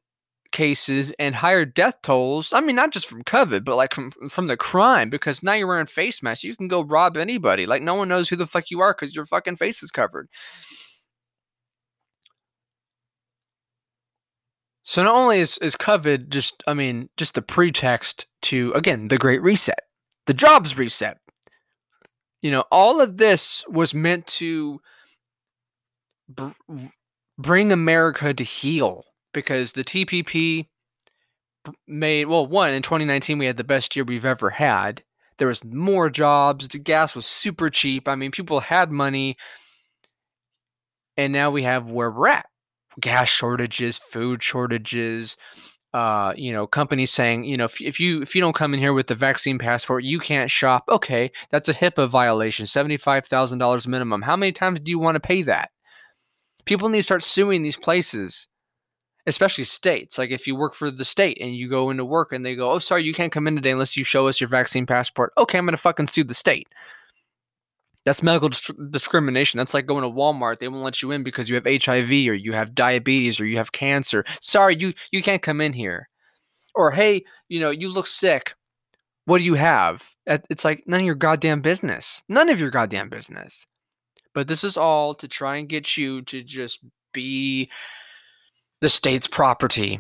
cases 0.60 1.14
and 1.18 1.36
higher 1.36 1.64
death 1.64 2.02
tolls. 2.02 2.52
I 2.52 2.60
mean, 2.60 2.76
not 2.76 2.92
just 2.92 3.08
from 3.08 3.24
COVID, 3.24 3.64
but 3.64 3.78
like 3.78 3.94
from 3.94 4.12
from 4.12 4.48
the 4.48 4.58
crime 4.58 5.10
because 5.10 5.42
now 5.42 5.54
you're 5.54 5.68
wearing 5.68 5.86
face 5.86 6.22
masks. 6.22 6.44
You 6.44 6.54
can 6.54 6.68
go 6.68 6.84
rob 6.84 7.16
anybody. 7.16 7.66
Like 7.66 7.82
no 7.82 7.96
one 7.96 8.10
knows 8.10 8.28
who 8.28 8.36
the 8.36 8.46
fuck 8.46 8.66
you 8.70 8.82
are 8.82 8.94
because 8.94 9.16
your 9.16 9.26
fucking 9.26 9.56
face 9.56 9.82
is 9.82 9.90
covered. 9.90 10.28
So 14.84 15.02
not 15.02 15.16
only 15.16 15.40
is, 15.40 15.58
is 15.60 15.78
COVID 15.78 16.28
just, 16.28 16.62
I 16.68 16.74
mean, 16.74 17.10
just 17.16 17.36
the 17.36 17.42
pretext 17.42 18.28
to 18.44 18.74
again 18.74 19.08
the 19.08 19.18
Great 19.18 19.42
Reset, 19.42 19.80
the 20.26 20.34
jobs 20.34 20.78
reset. 20.78 21.20
You 22.42 22.52
know, 22.52 22.66
all 22.70 23.00
of 23.00 23.16
this 23.16 23.64
was 23.70 23.94
meant 23.94 24.28
to 24.40 24.82
br- 26.28 26.52
bring 27.38 27.72
America 27.72 28.34
to 28.34 28.44
heel 28.44 29.06
because 29.34 29.74
the 29.74 29.84
TPP 29.84 30.66
made 31.88 32.26
well 32.26 32.48
one 32.48 32.74
in 32.74 32.82
2019 32.82 33.38
we 33.38 33.46
had 33.46 33.58
the 33.58 33.64
best 33.64 33.96
year 33.96 34.06
we've 34.06 34.26
ever 34.26 34.52
had. 34.52 35.04
There 35.38 35.48
was 35.48 35.64
more 35.64 36.10
jobs, 36.10 36.68
the 36.68 36.80
gas 36.80 37.16
was 37.16 37.26
super 37.26 37.70
cheap. 37.70 38.08
I 38.08 38.16
mean, 38.16 38.32
people 38.32 38.60
had 38.60 38.92
money. 38.92 39.38
And 41.16 41.34
now 41.34 41.52
we 41.52 41.64
have 41.64 41.90
where 41.90 42.12
we're 42.12 42.28
at. 42.30 42.46
Gas 43.00 43.30
shortages, 43.30 43.98
food 43.98 44.44
shortages, 44.44 45.38
uh, 45.94 46.34
you 46.36 46.54
know, 46.54 46.68
companies 46.68 47.12
saying, 47.12 47.46
you 47.46 47.56
know, 47.56 47.66
if, 47.66 47.82
if 47.82 48.00
you 48.00 48.22
if 48.22 48.36
you 48.36 48.42
don't 48.42 48.56
come 48.56 48.74
in 48.74 48.80
here 48.80 48.94
with 48.94 49.08
the 49.08 49.16
vaccine 49.16 49.58
passport, 49.58 50.04
you 50.04 50.20
can't 50.20 50.52
shop. 50.52 50.84
Okay, 50.88 51.32
that's 51.50 51.70
a 51.70 51.74
HIPAA 51.74 52.08
violation, 52.08 52.66
seventy 52.66 52.98
five 52.98 53.26
thousand 53.26 53.58
dollars 53.60 53.88
minimum. 53.88 54.24
How 54.24 54.36
many 54.36 54.52
times 54.52 54.80
do 54.82 54.92
you 54.92 55.00
want 55.00 55.16
to 55.16 55.20
pay 55.20 55.42
that? 55.44 55.72
People 56.66 56.90
need 56.90 57.00
to 57.00 57.04
start 57.04 57.24
suing 57.24 57.64
these 57.64 57.78
places, 57.78 58.48
especially 59.30 59.64
states. 59.64 60.18
Like 60.18 60.32
if 60.32 60.48
you 60.48 60.56
work 60.56 60.74
for 60.74 60.92
the 60.92 61.06
state 61.06 61.38
and 61.40 61.56
you 61.56 61.70
go 61.70 61.90
into 61.90 62.04
work 62.04 62.34
and 62.34 62.46
they 62.46 62.56
go, 62.56 62.72
"Oh, 62.72 62.80
sorry, 62.80 63.04
you 63.04 63.14
can't 63.14 63.32
come 63.32 63.48
in 63.48 63.56
today 63.56 63.72
unless 63.72 63.96
you 63.96 64.04
show 64.04 64.28
us 64.28 64.42
your 64.42 64.50
vaccine 64.50 64.86
passport." 64.86 65.32
Okay, 65.38 65.58
I'm 65.58 65.66
gonna 65.66 65.78
fucking 65.78 66.08
sue 66.08 66.24
the 66.24 66.34
state. 66.34 66.68
That's 68.06 68.24
medical 68.24 68.50
dis- 68.50 68.72
discrimination. 68.90 69.58
That's 69.58 69.74
like 69.74 69.86
going 69.86 70.04
to 70.04 70.10
Walmart. 70.10 70.60
They 70.60 70.68
won't 70.68 70.84
let 70.84 71.02
you 71.02 71.12
in 71.12 71.24
because 71.24 71.50
you 71.50 71.56
have 71.56 71.66
HIV 71.66 72.10
or 72.10 72.34
you 72.34 72.54
have 72.54 72.74
diabetes 72.74 73.40
or 73.40 73.46
you 73.46 73.58
have 73.58 73.72
cancer. 73.72 74.26
Sorry, 74.42 74.76
you 74.76 74.94
you 75.12 75.22
can't 75.22 75.42
come 75.42 75.62
in 75.62 75.74
here. 75.74 76.10
Or 76.76 76.92
hey, 76.92 77.24
you 77.50 77.60
know, 77.60 77.72
you 77.72 77.90
look 77.90 78.08
sick. 78.08 78.56
What 79.26 79.40
do 79.40 79.44
you 79.44 79.56
have? 79.56 80.10
Uh, 80.28 80.40
it's 80.50 80.66
like 80.66 80.84
none 80.88 81.02
of 81.02 81.06
your 81.06 81.16
goddamn 81.16 81.62
business. 81.62 82.24
None 82.28 82.50
of 82.50 82.60
your 82.60 82.72
goddamn 82.72 83.10
business. 83.10 83.68
But 84.34 84.48
this 84.48 84.64
is 84.64 84.78
all 84.78 85.14
to 85.16 85.28
try 85.28 85.58
and 85.58 85.70
get 85.70 85.98
you 85.98 86.22
to 86.24 86.42
just 86.42 86.80
be 87.14 87.70
the 88.82 88.90
state's 88.90 89.28
property. 89.28 90.00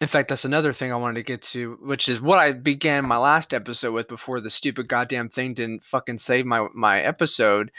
In 0.00 0.08
fact, 0.08 0.28
that's 0.28 0.44
another 0.44 0.72
thing 0.72 0.92
I 0.92 0.96
wanted 0.96 1.14
to 1.14 1.22
get 1.22 1.42
to, 1.42 1.78
which 1.80 2.08
is 2.08 2.20
what 2.20 2.40
I 2.40 2.52
began 2.52 3.06
my 3.06 3.18
last 3.18 3.54
episode 3.54 3.92
with 3.92 4.08
before 4.08 4.40
the 4.40 4.50
stupid 4.50 4.88
goddamn 4.88 5.28
thing 5.28 5.54
didn't 5.54 5.84
fucking 5.84 6.18
save 6.18 6.44
my 6.44 6.66
my 6.74 7.00
episode. 7.00 7.70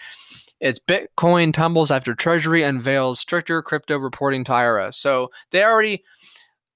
It's 0.61 0.79
Bitcoin 0.79 1.51
tumbles 1.51 1.91
after 1.91 2.15
Treasury 2.15 2.63
unveils 2.63 3.19
stricter 3.19 3.61
crypto 3.61 3.97
reporting 3.97 4.45
to 4.45 4.53
IRS. 4.53 4.93
So 4.93 5.31
they 5.51 5.65
already 5.65 6.03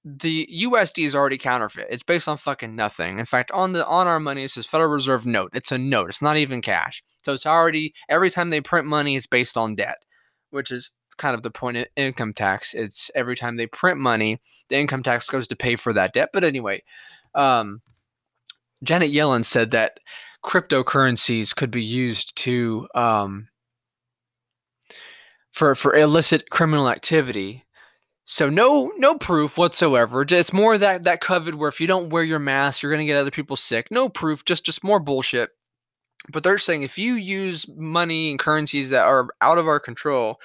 the 0.04 0.48
USD 0.64 1.06
is 1.06 1.14
already 1.14 1.38
counterfeit. 1.38 1.86
It's 1.88 2.02
based 2.02 2.28
on 2.28 2.36
fucking 2.36 2.76
nothing. 2.76 3.18
In 3.18 3.24
fact, 3.24 3.50
on 3.52 3.72
the 3.72 3.86
on 3.86 4.06
our 4.06 4.20
money, 4.20 4.44
it 4.44 4.50
says 4.50 4.66
Federal 4.66 4.90
Reserve 4.90 5.24
note. 5.24 5.50
It's 5.54 5.72
a 5.72 5.78
note. 5.78 6.10
It's 6.10 6.22
not 6.22 6.36
even 6.36 6.60
cash. 6.60 7.02
So 7.24 7.32
it's 7.32 7.46
already 7.46 7.94
every 8.08 8.30
time 8.30 8.50
they 8.50 8.60
print 8.60 8.86
money, 8.86 9.16
it's 9.16 9.26
based 9.26 9.56
on 9.56 9.76
debt, 9.76 10.04
which 10.50 10.70
is 10.70 10.90
kind 11.18 11.34
of 11.34 11.42
the 11.42 11.50
point 11.50 11.76
of 11.76 11.86
income 11.96 12.32
tax. 12.32 12.74
It's 12.74 13.10
every 13.14 13.36
time 13.36 13.56
they 13.56 13.66
print 13.66 13.98
money, 13.98 14.40
the 14.68 14.76
income 14.76 15.02
tax 15.02 15.28
goes 15.28 15.46
to 15.48 15.56
pay 15.56 15.76
for 15.76 15.92
that 15.92 16.12
debt. 16.12 16.30
But 16.32 16.44
anyway, 16.44 16.82
um, 17.34 17.82
Janet 18.82 19.12
Yellen 19.12 19.44
said 19.44 19.72
that 19.72 20.00
cryptocurrencies 20.44 21.54
could 21.54 21.70
be 21.70 21.84
used 21.84 22.36
to 22.36 22.88
um, 22.94 23.48
for 25.50 25.74
for 25.74 25.94
illicit 25.94 26.48
criminal 26.50 26.88
activity 26.88 27.64
so 28.30 28.50
no 28.50 28.92
no 28.98 29.16
proof 29.16 29.56
whatsoever. 29.56 30.20
It's 30.28 30.52
more 30.52 30.76
that 30.76 31.04
that 31.04 31.22
COVID 31.22 31.54
where 31.54 31.70
if 31.70 31.80
you 31.80 31.86
don't 31.86 32.10
wear 32.10 32.22
your 32.22 32.38
mask, 32.38 32.82
you're 32.82 32.92
gonna 32.92 33.06
get 33.06 33.16
other 33.16 33.30
people 33.30 33.56
sick. 33.56 33.88
No 33.90 34.10
proof, 34.10 34.44
just 34.44 34.66
just 34.66 34.84
more 34.84 35.00
bullshit. 35.00 35.52
But 36.30 36.42
they're 36.42 36.58
saying 36.58 36.82
if 36.82 36.98
you 36.98 37.14
use 37.14 37.64
money 37.74 38.28
and 38.28 38.38
currencies 38.38 38.90
that 38.90 39.06
are 39.06 39.28
out 39.40 39.56
of 39.56 39.66
our 39.66 39.80
control, 39.80 40.38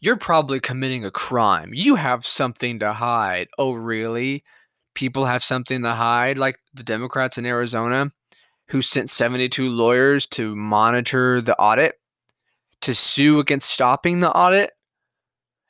you're 0.00 0.16
probably 0.16 0.60
committing 0.60 1.04
a 1.04 1.10
crime. 1.10 1.70
You 1.72 1.96
have 1.96 2.26
something 2.26 2.78
to 2.78 2.94
hide. 2.94 3.48
Oh, 3.58 3.72
really? 3.72 4.44
People 4.94 5.26
have 5.26 5.42
something 5.42 5.82
to 5.82 5.94
hide, 5.94 6.38
like 6.38 6.58
the 6.74 6.82
Democrats 6.82 7.38
in 7.38 7.46
Arizona, 7.46 8.10
who 8.68 8.82
sent 8.82 9.10
72 9.10 9.68
lawyers 9.68 10.26
to 10.26 10.54
monitor 10.54 11.40
the 11.40 11.56
audit, 11.56 11.94
to 12.80 12.94
sue 12.94 13.38
against 13.38 13.70
stopping 13.70 14.20
the 14.20 14.30
audit 14.32 14.70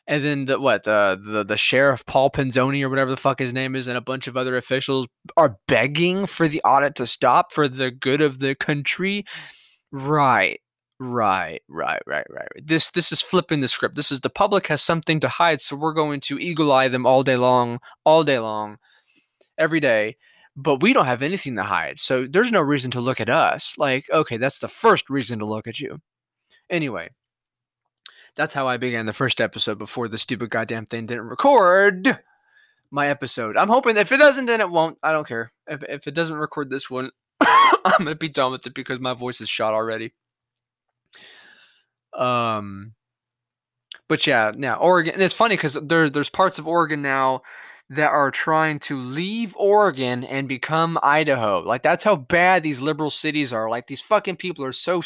and 0.08 0.24
then 0.24 0.44
the 0.46 0.58
what 0.58 0.84
the, 0.84 1.20
the 1.22 1.44
the 1.44 1.56
sheriff 1.56 2.04
Paul 2.06 2.30
Penzoni 2.30 2.82
or 2.82 2.88
whatever 2.88 3.10
the 3.10 3.16
fuck 3.16 3.38
his 3.38 3.52
name 3.52 3.76
is, 3.76 3.86
and 3.86 3.96
a 3.96 4.00
bunch 4.00 4.26
of 4.26 4.36
other 4.36 4.56
officials 4.56 5.06
are 5.36 5.58
begging 5.68 6.26
for 6.26 6.48
the 6.48 6.62
audit 6.62 6.94
to 6.96 7.06
stop 7.06 7.52
for 7.52 7.68
the 7.68 7.90
good 7.90 8.22
of 8.22 8.40
the 8.40 8.54
country. 8.54 9.24
Right, 9.92 10.60
right, 10.98 11.60
right, 11.68 12.02
right, 12.06 12.26
right. 12.30 12.48
This 12.62 12.90
this 12.90 13.12
is 13.12 13.20
flipping 13.20 13.60
the 13.60 13.68
script. 13.68 13.96
This 13.96 14.10
is 14.10 14.20
the 14.20 14.30
public 14.30 14.66
has 14.68 14.82
something 14.82 15.20
to 15.20 15.28
hide, 15.28 15.60
so 15.60 15.76
we're 15.76 15.92
going 15.92 16.20
to 16.20 16.38
eagle 16.38 16.72
eye 16.72 16.88
them 16.88 17.06
all 17.06 17.22
day 17.22 17.36
long, 17.36 17.80
all 18.04 18.24
day 18.24 18.38
long, 18.38 18.78
every 19.56 19.80
day. 19.80 20.16
But 20.56 20.82
we 20.82 20.92
don't 20.92 21.06
have 21.06 21.22
anything 21.22 21.54
to 21.56 21.62
hide, 21.64 22.00
so 22.00 22.26
there's 22.26 22.50
no 22.50 22.60
reason 22.60 22.90
to 22.92 23.00
look 23.00 23.20
at 23.20 23.28
us. 23.28 23.74
Like, 23.78 24.04
okay, 24.12 24.36
that's 24.36 24.58
the 24.58 24.68
first 24.68 25.08
reason 25.08 25.38
to 25.38 25.44
look 25.44 25.68
at 25.68 25.78
you. 25.78 26.00
Anyway, 26.68 27.10
that's 28.34 28.54
how 28.54 28.66
I 28.66 28.76
began 28.76 29.06
the 29.06 29.12
first 29.12 29.40
episode 29.40 29.78
before 29.78 30.08
the 30.08 30.18
stupid 30.18 30.50
goddamn 30.50 30.86
thing 30.86 31.06
didn't 31.06 31.28
record 31.28 32.18
my 32.90 33.08
episode. 33.08 33.56
I'm 33.56 33.68
hoping 33.68 33.96
if 33.96 34.12
it 34.12 34.18
doesn't, 34.18 34.46
then 34.46 34.60
it 34.60 34.70
won't. 34.70 34.98
I 35.02 35.12
don't 35.12 35.26
care. 35.26 35.52
If, 35.66 35.82
if 35.88 36.06
it 36.06 36.14
doesn't 36.14 36.36
record 36.36 36.70
this 36.70 36.88
one, 36.88 37.10
I'm 37.40 37.98
gonna 37.98 38.14
be 38.14 38.28
done 38.28 38.52
with 38.52 38.66
it 38.66 38.74
because 38.74 39.00
my 39.00 39.14
voice 39.14 39.40
is 39.40 39.48
shot 39.48 39.74
already. 39.74 40.14
Um, 42.14 42.94
but 44.08 44.26
yeah, 44.26 44.52
now 44.54 44.76
Oregon. 44.76 45.14
And 45.14 45.22
it's 45.22 45.34
funny 45.34 45.56
because 45.56 45.78
there 45.82 46.08
there's 46.10 46.30
parts 46.30 46.58
of 46.58 46.66
Oregon 46.66 47.02
now 47.02 47.42
that 47.90 48.10
are 48.10 48.30
trying 48.30 48.78
to 48.78 48.98
leave 48.98 49.56
Oregon 49.56 50.22
and 50.24 50.48
become 50.48 50.98
Idaho. 51.02 51.60
Like 51.60 51.82
that's 51.82 52.04
how 52.04 52.16
bad 52.16 52.62
these 52.62 52.80
liberal 52.80 53.10
cities 53.10 53.52
are. 53.52 53.70
Like 53.70 53.86
these 53.86 54.02
fucking 54.02 54.36
people 54.36 54.64
are 54.64 54.72
so 54.72 55.02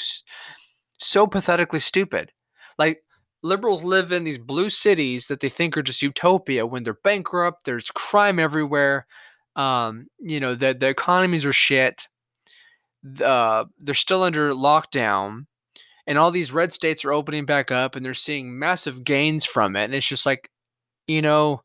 so 0.98 1.26
pathetically 1.26 1.80
stupid. 1.80 2.32
Like 2.78 3.02
liberals 3.42 3.82
live 3.82 4.12
in 4.12 4.24
these 4.24 4.38
blue 4.38 4.70
cities 4.70 5.26
that 5.26 5.40
they 5.40 5.48
think 5.48 5.76
are 5.76 5.82
just 5.82 6.02
utopia 6.02 6.64
when 6.66 6.82
they're 6.84 6.94
bankrupt 6.94 7.64
there's 7.64 7.90
crime 7.90 8.38
everywhere 8.38 9.06
um, 9.56 10.06
you 10.18 10.40
know 10.40 10.54
the, 10.54 10.72
the 10.72 10.88
economies 10.88 11.44
are 11.44 11.52
shit 11.52 12.06
uh, 13.22 13.64
they're 13.78 13.94
still 13.94 14.22
under 14.22 14.52
lockdown 14.52 15.46
and 16.06 16.18
all 16.18 16.30
these 16.30 16.52
red 16.52 16.72
states 16.72 17.04
are 17.04 17.12
opening 17.12 17.44
back 17.44 17.70
up 17.70 17.96
and 17.96 18.04
they're 18.04 18.14
seeing 18.14 18.58
massive 18.58 19.04
gains 19.04 19.44
from 19.44 19.76
it 19.76 19.84
and 19.84 19.94
it's 19.94 20.06
just 20.06 20.26
like 20.26 20.50
you 21.06 21.22
know 21.22 21.62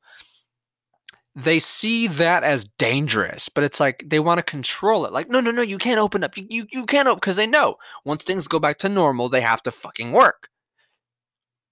they 1.36 1.60
see 1.60 2.08
that 2.08 2.44
as 2.44 2.66
dangerous 2.80 3.50
but 3.50 3.64
it's 3.64 3.80
like 3.80 4.04
they 4.06 4.20
want 4.20 4.40
to 4.40 4.44
control 4.44 5.06
it 5.06 5.14
like 5.14 5.30
no 5.30 5.40
no 5.40 5.52
no 5.52 5.62
you 5.62 5.78
can't 5.78 6.00
open 6.00 6.24
up 6.24 6.36
you, 6.38 6.46
you, 6.50 6.66
you 6.72 6.86
can't 6.86 7.08
open 7.08 7.20
because 7.20 7.36
they 7.36 7.48
know 7.48 7.76
once 8.06 8.24
things 8.24 8.48
go 8.48 8.60
back 8.60 8.78
to 8.78 8.90
normal 8.90 9.30
they 9.30 9.42
have 9.42 9.62
to 9.62 9.72
fucking 9.72 10.12
work 10.12 10.50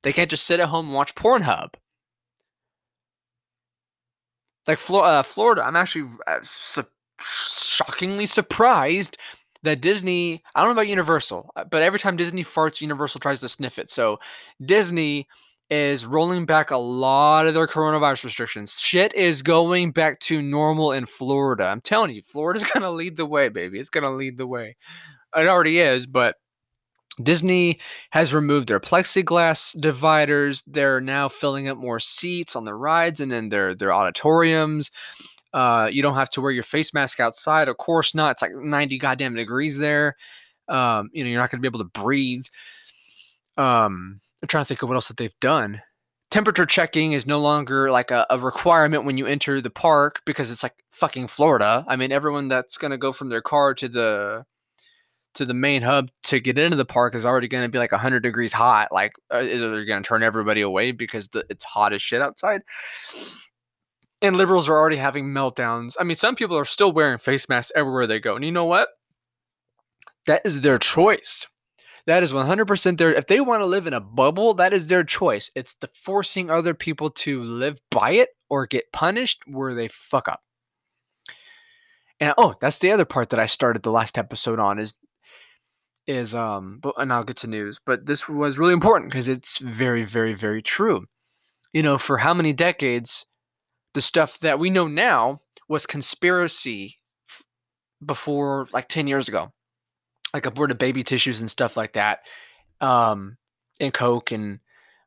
they 0.05 0.13
can't 0.13 0.29
just 0.29 0.45
sit 0.45 0.60
at 0.60 0.69
home 0.69 0.86
and 0.86 0.93
watch 0.93 1.15
Pornhub. 1.15 1.74
Like 4.67 4.79
uh, 4.88 5.24
Florida, 5.24 5.63
I'm 5.65 5.75
actually 5.75 6.07
uh, 6.27 6.41
shockingly 7.19 8.27
surprised 8.27 9.17
that 9.65 9.81
Disney, 9.81 10.41
I 10.55 10.62
don't 10.62 10.69
know 10.69 10.74
about 10.74 10.88
Universal, 10.88 11.51
uh, 11.55 11.65
but 11.65 11.84
every 11.84 12.00
time 12.00 12.15
Disney 12.15 12.43
farts, 12.43 12.81
Universal 12.81 13.19
tries 13.19 13.41
to 13.41 13.50
sniff 13.50 13.77
it. 13.77 13.89
So 13.89 14.19
Disney 14.63 15.27
is 15.69 16.05
rolling 16.05 16.45
back 16.45 16.72
a 16.72 16.77
lot 16.77 17.48
of 17.48 17.53
their 17.53 17.67
coronavirus 17.67 18.24
restrictions. 18.24 18.79
Shit 18.79 19.13
is 19.13 19.41
going 19.41 19.91
back 19.91 20.19
to 20.22 20.41
normal 20.41 20.91
in 20.91 21.05
Florida. 21.05 21.65
I'm 21.65 21.81
telling 21.81 22.12
you, 22.12 22.22
Florida's 22.22 22.63
going 22.72 22.84
to 22.84 22.91
lead 22.91 23.17
the 23.17 23.25
way, 23.25 23.50
baby. 23.50 23.79
It's 23.79 23.89
going 23.89 24.03
to 24.03 24.12
lead 24.12 24.38
the 24.38 24.48
way. 24.48 24.77
It 25.36 25.48
already 25.48 25.79
is, 25.79 26.05
but 26.05 26.36
Disney 27.22 27.79
has 28.12 28.34
removed 28.34 28.67
their 28.67 28.79
plexiglass 28.79 29.79
dividers. 29.79 30.63
They're 30.67 31.01
now 31.01 31.29
filling 31.29 31.67
up 31.67 31.77
more 31.77 32.00
seats 32.00 32.55
on 32.55 32.65
the 32.65 32.74
rides 32.74 33.19
and 33.19 33.31
in 33.31 33.50
their 33.50 33.74
their 33.74 33.93
auditoriums. 33.93 34.91
Uh, 35.55 35.89
you 35.91 36.01
don't 36.01 36.15
have 36.15 36.29
to 36.29 36.41
wear 36.41 36.51
your 36.51 36.63
face 36.63 36.93
mask 36.93 37.19
outside. 37.19 37.69
Of 37.69 37.77
course 37.77 38.13
not. 38.13 38.31
It's 38.31 38.41
like 38.41 38.53
90 38.53 38.97
goddamn 38.97 39.35
degrees 39.35 39.77
there. 39.77 40.17
Um, 40.67 41.09
you 41.13 41.24
know, 41.24 41.29
you're 41.29 41.39
not 41.39 41.50
going 41.50 41.59
to 41.59 41.62
be 41.62 41.67
able 41.67 41.79
to 41.79 42.00
breathe. 42.00 42.45
Um, 43.55 44.17
I'm 44.41 44.47
trying 44.50 44.65
to 44.65 44.67
think 44.67 44.83
of 44.83 44.89
what 44.89 44.95
else 44.95 45.07
that 45.07 45.17
they've 45.17 45.39
done 45.39 45.81
temperature 46.35 46.65
checking 46.65 47.13
is 47.13 47.25
no 47.25 47.39
longer 47.39 47.89
like 47.89 48.12
a, 48.12 48.25
a, 48.29 48.38
requirement 48.38 49.05
when 49.05 49.17
you 49.17 49.25
enter 49.25 49.62
the 49.62 49.69
park 49.69 50.21
because 50.25 50.51
it's 50.51 50.63
like 50.63 50.75
fucking 50.91 51.27
Florida. 51.27 51.85
I 51.88 51.95
mean, 51.95 52.12
everyone 52.12 52.50
that's 52.50 52.77
gonna 52.77 52.97
go 52.97 53.13
from 53.13 53.29
their 53.29 53.41
car 53.41 53.74
to 53.75 53.88
the 53.88 54.45
to 55.35 55.45
the 55.45 55.53
main 55.53 55.81
hub 55.81 56.09
to 56.24 56.41
get 56.41 56.59
into 56.59 56.75
the 56.75 56.83
park 56.83 57.15
is 57.15 57.25
already 57.25 57.47
gonna 57.47 57.69
be 57.69 57.77
like 57.77 57.93
100 57.93 58.21
degrees 58.21 58.51
hot. 58.51 58.91
Like, 58.91 59.13
uh, 59.33 59.38
is 59.38 59.62
they're 59.62 59.85
gonna 59.85 60.01
turn 60.01 60.24
everybody 60.24 60.59
away 60.59 60.91
because 60.91 61.29
the, 61.29 61.45
it's 61.50 61.63
hot 61.63 61.93
as 61.93 62.01
shit 62.01 62.21
outside? 62.21 62.63
And 64.22 64.36
liberals 64.36 64.69
are 64.69 64.77
already 64.77 64.98
having 64.98 65.25
meltdowns. 65.25 65.95
I 66.00 66.03
mean, 66.03 66.15
some 66.15 66.36
people 66.36 66.57
are 66.57 66.65
still 66.65 66.91
wearing 66.91 67.17
face 67.17 67.50
masks 67.50 67.72
everywhere 67.75 68.07
they 68.07 68.19
go, 68.19 68.36
and 68.36 68.45
you 68.45 68.51
know 68.51 68.65
what? 68.65 68.89
That 70.25 70.41
is 70.45 70.62
their 70.62 70.77
choice. 70.77 71.48
That 72.07 72.22
is 72.22 72.31
100% 72.31 72.98
their 72.98 73.13
if 73.13 73.25
they 73.25 73.41
want 73.41 73.62
to 73.62 73.65
live 73.65 73.88
in 73.88 73.93
a 73.93 74.00
bubble, 74.00 74.53
that 74.55 74.74
is 74.74 74.88
their 74.88 75.03
choice. 75.03 75.50
It's 75.55 75.74
the 75.74 75.88
forcing 75.88 76.51
other 76.51 76.74
people 76.74 77.10
to 77.10 77.43
live 77.43 77.81
by 77.89 78.12
it 78.12 78.29
or 78.48 78.67
get 78.67 78.91
punished 78.93 79.41
where 79.48 79.74
they 79.74 79.88
fuck 79.88 80.27
up. 80.27 80.41
And 82.19 82.34
oh, 82.38 82.55
that's 82.62 82.79
the 82.79 82.91
other 82.91 83.05
part 83.05 83.29
that 83.31 83.39
I 83.39 83.48
started 83.48 83.84
the 83.84 83.91
last 83.91 84.17
episode 84.17 84.60
on 84.60 84.79
is 84.79 84.95
is 86.07 86.36
um 86.36 86.79
but 86.81 86.93
and 86.98 87.12
I'll 87.12 87.24
get 87.24 87.38
to 87.38 87.48
news, 87.48 87.79
but 87.84 88.05
this 88.05 88.29
was 88.29 88.60
really 88.60 88.74
important 88.74 89.12
because 89.12 89.27
it's 89.27 89.57
very 89.57 90.03
very 90.03 90.34
very 90.34 90.62
true. 90.62 91.05
You 91.74 91.81
know, 91.81 91.98
for 91.98 92.19
how 92.19 92.34
many 92.36 92.53
decades 92.53 93.25
the 93.95 94.01
stuff 94.01 94.39
that 94.39 94.59
we 94.59 94.69
know 94.69 94.87
now 94.87 95.39
was 95.67 95.87
conspiracy 95.87 96.99
before 98.05 98.67
like 98.71 98.87
10 98.87 99.07
years 99.07 99.27
ago 99.27 99.51
like 100.35 100.45
aborted 100.45 100.77
baby 100.77 101.01
tissues 101.01 101.39
and 101.39 101.49
stuff 101.49 101.77
like 101.77 101.93
that, 101.93 102.19
um, 102.81 103.37
and 103.79 103.93
coke 103.93 104.33
and 104.33 104.59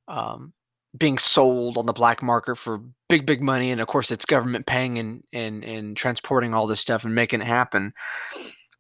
um, 0.09 0.54
being 0.97 1.18
sold 1.18 1.76
on 1.76 1.85
the 1.85 1.92
black 1.92 2.23
market 2.23 2.57
for 2.57 2.80
big 3.11 3.26
big 3.26 3.42
money, 3.42 3.71
and 3.71 3.78
of 3.78 3.87
course 3.87 4.11
it's 4.11 4.25
government 4.25 4.64
paying 4.66 4.99
and 4.99 5.23
and 5.33 5.62
and 5.64 5.97
transporting 5.99 6.54
all 6.54 6.66
this 6.66 6.80
stuff 6.80 7.04
and 7.04 7.14
making 7.14 7.42
it 7.42 7.47
happen. 7.47 7.92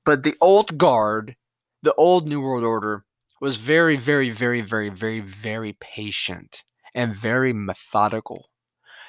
But 0.06 0.22
the 0.22 0.34
old 0.40 0.78
guard, 0.78 1.36
the 1.82 1.94
old 1.94 2.26
New 2.26 2.40
World 2.40 2.64
Order, 2.64 3.04
was 3.42 3.58
very 3.58 3.98
very 3.98 4.30
very 4.30 4.62
very 4.62 4.88
very 4.88 5.20
very 5.20 5.74
patient 5.74 6.64
and 6.94 7.14
very 7.14 7.52
methodical. 7.52 8.48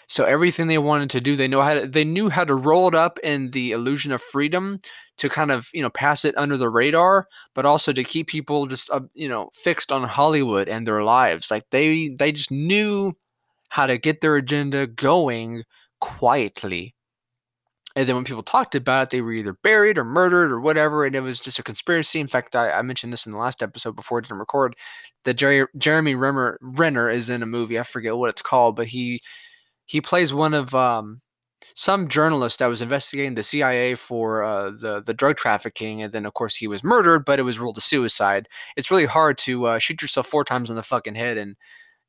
So 0.09 0.25
everything 0.25 0.65
they 0.65 0.79
wanted 0.79 1.11
to 1.11 1.21
do, 1.21 1.35
they 1.35 1.47
know 1.47 1.61
how 1.61 1.75
to, 1.75 1.87
they 1.87 2.03
knew 2.03 2.29
how 2.29 2.43
to 2.43 2.55
roll 2.55 2.87
it 2.87 2.95
up 2.95 3.19
in 3.23 3.51
the 3.51 3.71
illusion 3.71 4.11
of 4.11 4.21
freedom 4.21 4.79
to 5.19 5.29
kind 5.29 5.51
of 5.51 5.69
you 5.71 5.83
know 5.83 5.89
pass 5.91 6.25
it 6.25 6.35
under 6.35 6.57
the 6.57 6.67
radar, 6.67 7.27
but 7.53 7.65
also 7.65 7.93
to 7.93 8.03
keep 8.03 8.27
people 8.27 8.65
just 8.65 8.89
uh, 8.89 9.01
you 9.13 9.29
know 9.29 9.49
fixed 9.53 9.91
on 9.91 10.03
Hollywood 10.05 10.67
and 10.67 10.87
their 10.87 11.03
lives. 11.03 11.51
Like 11.51 11.69
they 11.69 12.09
they 12.09 12.31
just 12.31 12.49
knew 12.49 13.13
how 13.69 13.85
to 13.85 13.99
get 13.99 14.21
their 14.21 14.35
agenda 14.35 14.87
going 14.87 15.63
quietly. 16.01 16.95
And 17.95 18.07
then 18.07 18.15
when 18.15 18.25
people 18.25 18.43
talked 18.43 18.75
about 18.75 19.03
it, 19.03 19.09
they 19.11 19.21
were 19.21 19.33
either 19.33 19.53
buried 19.53 19.97
or 19.99 20.05
murdered 20.05 20.51
or 20.51 20.59
whatever, 20.59 21.05
and 21.05 21.15
it 21.15 21.21
was 21.21 21.39
just 21.39 21.59
a 21.59 21.63
conspiracy. 21.63 22.19
In 22.19 22.27
fact, 22.27 22.55
I, 22.55 22.71
I 22.71 22.81
mentioned 22.81 23.13
this 23.13 23.27
in 23.27 23.31
the 23.31 23.37
last 23.37 23.61
episode 23.61 23.95
before 23.95 24.19
I 24.19 24.21
didn't 24.21 24.39
record 24.39 24.75
that 25.25 25.35
Jerry, 25.35 25.67
Jeremy 25.77 26.15
Renner, 26.15 26.57
Renner 26.61 27.09
is 27.09 27.29
in 27.29 27.43
a 27.43 27.47
movie. 27.47 27.79
I 27.79 27.83
forget 27.83 28.15
what 28.15 28.29
it's 28.29 28.41
called, 28.41 28.75
but 28.75 28.87
he 28.87 29.21
he 29.89 30.01
plays 30.01 30.31
one 30.31 30.53
of 30.53 30.75
um, 30.75 31.21
some 31.73 32.07
journalist 32.07 32.59
that 32.59 32.67
was 32.67 32.79
investigating 32.79 33.33
the 33.33 33.41
CIA 33.41 33.95
for 33.95 34.43
uh, 34.43 34.69
the 34.69 35.01
the 35.01 35.15
drug 35.15 35.35
trafficking, 35.35 36.03
and 36.03 36.13
then 36.13 36.27
of 36.27 36.35
course 36.35 36.57
he 36.57 36.67
was 36.67 36.83
murdered, 36.83 37.25
but 37.25 37.39
it 37.39 37.43
was 37.43 37.57
ruled 37.57 37.79
a 37.79 37.81
suicide. 37.81 38.47
It's 38.77 38.91
really 38.91 39.07
hard 39.07 39.39
to 39.39 39.65
uh, 39.65 39.79
shoot 39.79 39.99
yourself 40.03 40.27
four 40.27 40.43
times 40.43 40.69
in 40.69 40.75
the 40.75 40.83
fucking 40.83 41.15
head 41.15 41.39
and 41.39 41.55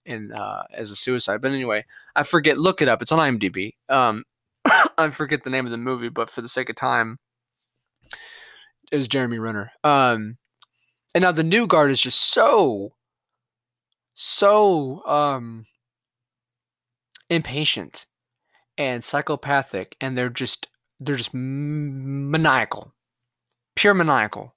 and 0.04 0.30
uh, 0.30 0.64
as 0.74 0.90
a 0.90 0.94
suicide. 0.94 1.40
But 1.40 1.52
anyway, 1.52 1.86
I 2.14 2.22
forget. 2.22 2.58
Look 2.58 2.82
it 2.82 2.88
up. 2.88 3.00
It's 3.00 3.12
on 3.12 3.18
IMDb. 3.18 3.72
Um, 3.88 4.24
I 4.98 5.08
forget 5.08 5.42
the 5.42 5.50
name 5.50 5.64
of 5.64 5.72
the 5.72 5.78
movie, 5.78 6.10
but 6.10 6.28
for 6.28 6.42
the 6.42 6.48
sake 6.50 6.68
of 6.68 6.76
time, 6.76 7.18
it 8.92 8.98
was 8.98 9.08
Jeremy 9.08 9.38
Renner. 9.38 9.72
Um, 9.82 10.36
and 11.14 11.22
now 11.22 11.32
the 11.32 11.42
new 11.42 11.66
guard 11.66 11.90
is 11.90 12.00
just 12.02 12.20
so 12.20 12.92
so 14.14 15.02
um 15.06 15.64
impatient 17.30 18.06
and 18.76 19.02
psychopathic 19.02 19.96
and 20.00 20.18
they're 20.18 20.28
just 20.28 20.66
they're 20.98 21.16
just 21.16 21.32
maniacal 21.32 22.92
pure 23.80 23.94
maniacal. 23.94 24.54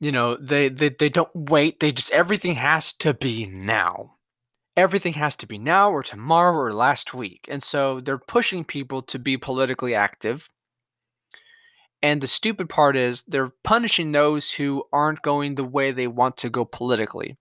You 0.00 0.10
know 0.10 0.36
they, 0.36 0.68
they 0.68 0.88
they 0.88 1.08
don't 1.08 1.30
wait 1.34 1.78
they 1.78 1.92
just 1.92 2.12
everything 2.12 2.56
has 2.56 2.92
to 2.94 3.14
be 3.14 3.46
now. 3.46 4.16
Everything 4.76 5.12
has 5.12 5.36
to 5.36 5.46
be 5.46 5.56
now 5.56 5.90
or 5.90 6.02
tomorrow 6.02 6.56
or 6.56 6.72
last 6.72 7.14
week. 7.14 7.46
And 7.48 7.62
so 7.62 8.00
they're 8.00 8.18
pushing 8.18 8.64
people 8.64 9.02
to 9.02 9.20
be 9.20 9.36
politically 9.36 9.94
active. 9.94 10.50
And 12.02 12.20
the 12.20 12.26
stupid 12.26 12.68
part 12.68 12.96
is 12.96 13.22
they're 13.22 13.52
punishing 13.62 14.10
those 14.10 14.54
who 14.54 14.82
aren't 14.92 15.22
going 15.22 15.54
the 15.54 15.64
way 15.64 15.92
they 15.92 16.08
want 16.08 16.36
to 16.38 16.50
go 16.50 16.64
politically 16.64 17.38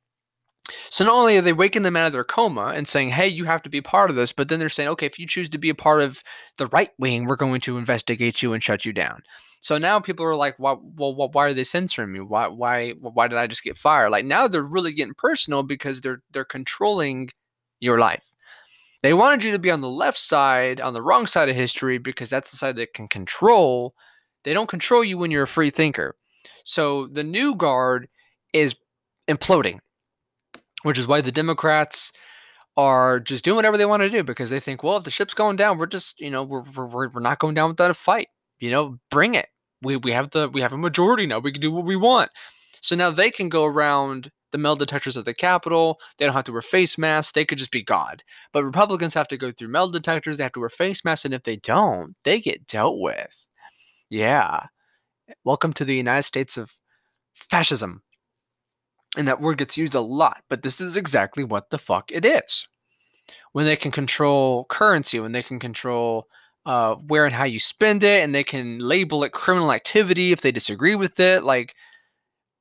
so 0.89 1.03
not 1.03 1.13
only 1.13 1.37
are 1.37 1.41
they 1.41 1.53
waking 1.53 1.81
them 1.81 1.97
out 1.97 2.07
of 2.07 2.13
their 2.13 2.23
coma 2.23 2.67
and 2.67 2.87
saying, 2.87 3.09
"Hey, 3.09 3.27
you 3.27 3.45
have 3.45 3.61
to 3.63 3.69
be 3.69 3.81
part 3.81 4.09
of 4.09 4.15
this," 4.15 4.31
but 4.31 4.47
then 4.47 4.59
they're 4.59 4.69
saying, 4.69 4.89
"Okay, 4.89 5.05
if 5.05 5.19
you 5.19 5.27
choose 5.27 5.49
to 5.49 5.57
be 5.57 5.69
a 5.69 5.75
part 5.75 6.01
of 6.01 6.23
the 6.57 6.67
right 6.67 6.91
wing, 6.97 7.25
we're 7.25 7.35
going 7.35 7.61
to 7.61 7.77
investigate 7.77 8.41
you 8.41 8.53
and 8.53 8.63
shut 8.63 8.85
you 8.85 8.93
down." 8.93 9.23
So 9.59 9.77
now 9.77 9.99
people 9.99 10.25
are 10.25 10.35
like, 10.35 10.55
"Why? 10.57 10.75
Well, 10.81 11.13
why 11.15 11.47
are 11.47 11.53
they 11.53 11.63
censoring 11.65 12.11
me? 12.13 12.21
Why? 12.21 12.47
Why? 12.47 12.91
Why 12.91 13.27
did 13.27 13.37
I 13.37 13.47
just 13.47 13.63
get 13.63 13.77
fired?" 13.77 14.11
Like 14.11 14.25
now 14.25 14.47
they're 14.47 14.63
really 14.63 14.93
getting 14.93 15.15
personal 15.15 15.63
because 15.63 16.01
they're 16.01 16.21
they're 16.31 16.45
controlling 16.45 17.29
your 17.79 17.99
life. 17.99 18.25
They 19.01 19.13
wanted 19.13 19.43
you 19.43 19.51
to 19.51 19.59
be 19.59 19.71
on 19.71 19.81
the 19.81 19.89
left 19.89 20.17
side, 20.17 20.79
on 20.79 20.93
the 20.93 21.01
wrong 21.01 21.27
side 21.27 21.49
of 21.49 21.55
history, 21.57 21.97
because 21.97 22.29
that's 22.29 22.51
the 22.51 22.57
side 22.57 22.77
that 22.77 22.93
can 22.93 23.07
control. 23.09 23.95
They 24.43 24.53
don't 24.53 24.69
control 24.69 25.03
you 25.03 25.17
when 25.17 25.31
you're 25.31 25.43
a 25.43 25.47
free 25.47 25.69
thinker. 25.69 26.15
So 26.63 27.07
the 27.07 27.23
new 27.23 27.55
guard 27.55 28.07
is 28.53 28.75
imploding 29.29 29.79
which 30.83 30.97
is 30.97 31.07
why 31.07 31.21
the 31.21 31.31
Democrats 31.31 32.11
are 32.75 33.19
just 33.19 33.45
doing 33.45 33.55
whatever 33.55 33.77
they 33.77 33.85
want 33.85 34.03
to 34.03 34.09
do 34.09 34.23
because 34.23 34.49
they 34.49 34.59
think, 34.59 34.83
well, 34.83 34.97
if 34.97 35.03
the 35.03 35.11
ship's 35.11 35.33
going 35.33 35.55
down, 35.55 35.77
we're 35.77 35.85
just, 35.85 36.19
you 36.19 36.29
know, 36.29 36.43
we're, 36.43 36.63
we're, 36.75 37.09
we're 37.09 37.19
not 37.19 37.39
going 37.39 37.53
down 37.53 37.69
without 37.69 37.91
a 37.91 37.95
fight. 37.95 38.29
You 38.59 38.71
know, 38.71 38.99
bring 39.09 39.35
it. 39.35 39.47
We, 39.81 39.97
we 39.97 40.11
have 40.11 40.31
the 40.31 40.47
we 40.47 40.61
have 40.61 40.71
a 40.71 40.77
majority 40.77 41.27
now. 41.27 41.39
We 41.39 41.51
can 41.51 41.61
do 41.61 41.71
what 41.71 41.85
we 41.85 41.97
want. 41.97 42.31
So 42.81 42.95
now 42.95 43.11
they 43.11 43.31
can 43.31 43.49
go 43.49 43.65
around 43.65 44.31
the 44.51 44.57
metal 44.57 44.75
detectors 44.75 45.17
at 45.17 45.25
the 45.25 45.33
Capitol. 45.33 45.99
They 46.17 46.25
don't 46.25 46.33
have 46.33 46.45
to 46.45 46.51
wear 46.51 46.61
face 46.61 46.97
masks. 46.97 47.33
They 47.33 47.43
could 47.43 47.57
just 47.57 47.71
be 47.71 47.83
God. 47.83 48.23
But 48.53 48.63
Republicans 48.63 49.13
have 49.15 49.27
to 49.29 49.37
go 49.37 49.51
through 49.51 49.69
metal 49.69 49.89
detectors. 49.89 50.37
They 50.37 50.43
have 50.43 50.53
to 50.53 50.59
wear 50.59 50.69
face 50.69 51.03
masks. 51.03 51.25
And 51.25 51.33
if 51.33 51.43
they 51.43 51.57
don't, 51.57 52.15
they 52.23 52.39
get 52.39 52.67
dealt 52.67 52.99
with. 52.99 53.47
Yeah. 54.09 54.67
Welcome 55.43 55.73
to 55.73 55.85
the 55.85 55.95
United 55.95 56.23
States 56.23 56.57
of 56.57 56.73
fascism. 57.33 58.03
And 59.15 59.27
that 59.27 59.41
word 59.41 59.59
gets 59.59 59.77
used 59.77 59.93
a 59.93 60.01
lot, 60.01 60.43
but 60.49 60.63
this 60.63 60.81
is 60.81 60.97
exactly 60.97 61.43
what 61.43 61.69
the 61.69 61.77
fuck 61.77 62.11
it 62.11 62.25
is. 62.25 62.67
When 63.51 63.65
they 63.65 63.75
can 63.75 63.91
control 63.91 64.65
currency, 64.65 65.19
when 65.19 65.33
they 65.33 65.43
can 65.43 65.59
control 65.59 66.27
uh, 66.65 66.95
where 66.95 67.25
and 67.25 67.35
how 67.35 67.43
you 67.43 67.59
spend 67.59 68.03
it, 68.03 68.23
and 68.23 68.33
they 68.33 68.43
can 68.43 68.79
label 68.79 69.23
it 69.23 69.31
criminal 69.31 69.71
activity 69.71 70.31
if 70.31 70.41
they 70.41 70.51
disagree 70.51 70.95
with 70.95 71.19
it, 71.19 71.43
like, 71.43 71.75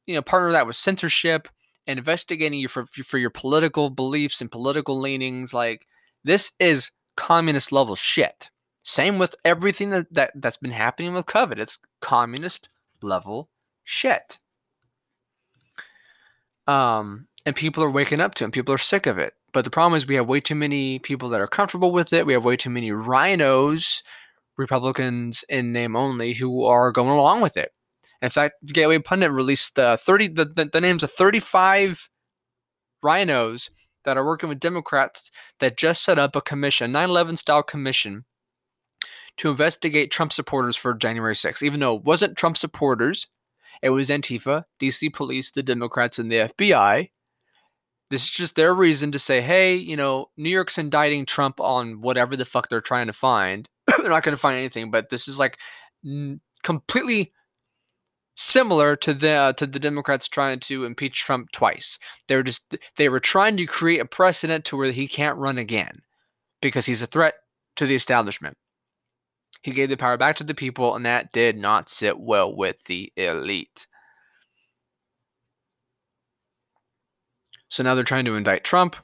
you 0.07 0.15
know, 0.15 0.23
partner 0.23 0.53
that 0.53 0.67
with 0.67 0.77
censorship 0.77 1.49
and 1.87 1.99
investigating 1.99 2.61
you 2.61 2.69
for, 2.69 2.87
for 2.87 3.19
your 3.19 3.31
political 3.31 3.91
beliefs 3.91 4.41
and 4.41 4.51
political 4.51 4.99
leanings. 4.99 5.55
Like, 5.55 5.87
this 6.25 6.53
is 6.59 6.91
communist 7.17 7.73
level 7.73 7.95
shit. 7.95 8.51
Same 8.83 9.19
with 9.19 9.35
everything 9.45 9.91
that, 9.91 10.13
that, 10.13 10.33
that's 10.35 10.57
been 10.57 10.73
happening 10.73 11.15
with 11.15 11.27
COVID. 11.27 11.59
It's 11.59 11.79
communist 12.01 12.69
level 13.01 13.49
shit. 13.85 14.39
Um, 16.73 17.27
and 17.45 17.55
people 17.55 17.83
are 17.83 17.91
waking 17.91 18.21
up 18.21 18.35
to 18.37 18.45
it. 18.45 18.53
People 18.53 18.75
are 18.75 18.79
sick 18.79 19.07
of 19.07 19.19
it. 19.19 19.35
But 19.53 19.65
the 19.65 19.71
problem 19.71 19.97
is 19.97 20.07
we 20.07 20.15
have 20.15 20.27
way 20.27 20.41
too 20.41 20.55
many 20.55 20.99
people 20.99 21.29
that 21.31 21.41
are 21.41 21.47
comfortable 21.47 21.93
with 21.93 22.13
it. 22.13 22.25
We 22.25 22.33
have 22.33 22.45
way 22.45 22.57
too 22.57 22.71
many 22.71 22.93
rhinos, 22.93 24.03
Republicans 24.57 25.45
in 25.49 25.73
name 25.73 25.97
only, 25.97 26.35
who 26.35 26.65
are 26.65 26.93
going 26.93 27.11
along 27.11 27.43
with 27.43 27.57
it. 27.57 27.73
In 28.23 28.31
fact, 28.31 28.55
Gateway 28.67 28.99
Pundit 29.01 29.33
released 29.33 29.75
the 29.75 29.99
30 30.01 30.29
the, 30.29 30.71
the, 30.73 30.81
names 30.81 31.03
of 31.03 31.11
35 31.11 32.09
rhinos 33.03 33.69
that 34.05 34.17
are 34.17 34.25
working 34.25 34.49
with 34.49 34.61
Democrats 34.61 35.31
that 35.59 35.77
just 35.77 36.03
set 36.03 36.19
up 36.19 36.37
a 36.37 36.41
commission, 36.41 36.93
9/11 36.93 37.37
style 37.37 37.65
commission, 37.65 38.25
to 39.39 39.51
investigate 39.51 40.11
Trump 40.13 40.33
supporters 40.33 40.77
for 40.77 40.95
January 40.95 41.35
6th. 41.35 41.63
Even 41.63 41.81
though 41.81 41.97
it 41.97 42.05
wasn't 42.05 42.39
Trump 42.39 42.57
supporters, 42.57 43.27
it 43.83 43.91
was 43.91 44.09
Antifa, 44.09 44.65
DC 44.81 45.13
police, 45.13 45.51
the 45.51 45.63
Democrats, 45.63 46.19
and 46.19 46.31
the 46.31 46.37
FBI. 46.37 47.11
This 48.11 48.25
is 48.25 48.31
just 48.31 48.55
their 48.55 48.75
reason 48.75 49.11
to 49.13 49.19
say, 49.19 49.41
hey, 49.41 49.75
you 49.75 49.97
know, 49.97 50.27
New 50.37 50.51
York's 50.51 50.79
indicting 50.79 51.27
Trump 51.27 51.61
on 51.61 52.01
whatever 52.01 52.37
the 52.37 52.45
fuck 52.45 52.69
they're 52.69 52.81
trying 52.81 53.09
to 53.09 53.13
find. 53.13 53.69
they're 53.87 54.09
not 54.09 54.23
going 54.23 54.35
to 54.35 54.41
find 54.41 54.57
anything, 54.57 54.91
but 54.91 55.09
this 55.09 55.27
is 55.27 55.39
like 55.39 55.59
n- 56.05 56.41
completely 56.63 57.33
similar 58.35 58.97
to 58.97 59.15
the 59.15 59.31
uh, 59.31 59.53
to 59.55 59.67
the 59.67 59.79
Democrats 59.79 60.29
trying 60.29 60.61
to 60.61 60.85
impeach 60.85 61.21
Trump 61.21 61.51
twice. 61.53 61.99
They 62.29 62.37
were 62.37 62.43
just 62.43 62.77
they 62.97 63.09
were 63.09 63.21
trying 63.21 63.57
to 63.57 63.67
create 63.67 64.01
a 64.01 64.05
precedent 64.05 64.65
to 64.67 64.77
where 64.77 64.93
he 64.93 65.09
can't 65.09 65.39
run 65.39 65.59
again 65.59 66.03
because 66.61 66.87
he's 66.87 67.03
a 67.03 67.07
threat 67.07 67.35
to 67.77 67.87
the 67.87 67.95
establishment. 67.95 68.57
He 69.63 69.71
gave 69.71 69.89
the 69.89 69.97
power 69.97 70.17
back 70.17 70.37
to 70.37 70.45
the 70.45 70.55
people, 70.55 70.95
and 70.95 71.07
that 71.07 71.33
did 71.33 71.57
not 71.57 71.89
sit 71.89 72.19
well 72.19 72.55
with 72.55 72.85
the 72.85 73.13
elite. 73.17 73.87
So 77.69 77.83
now 77.83 77.95
they're 77.95 78.05
trying 78.05 78.27
to 78.27 78.35
indict 78.37 78.65
Trump 78.65 78.97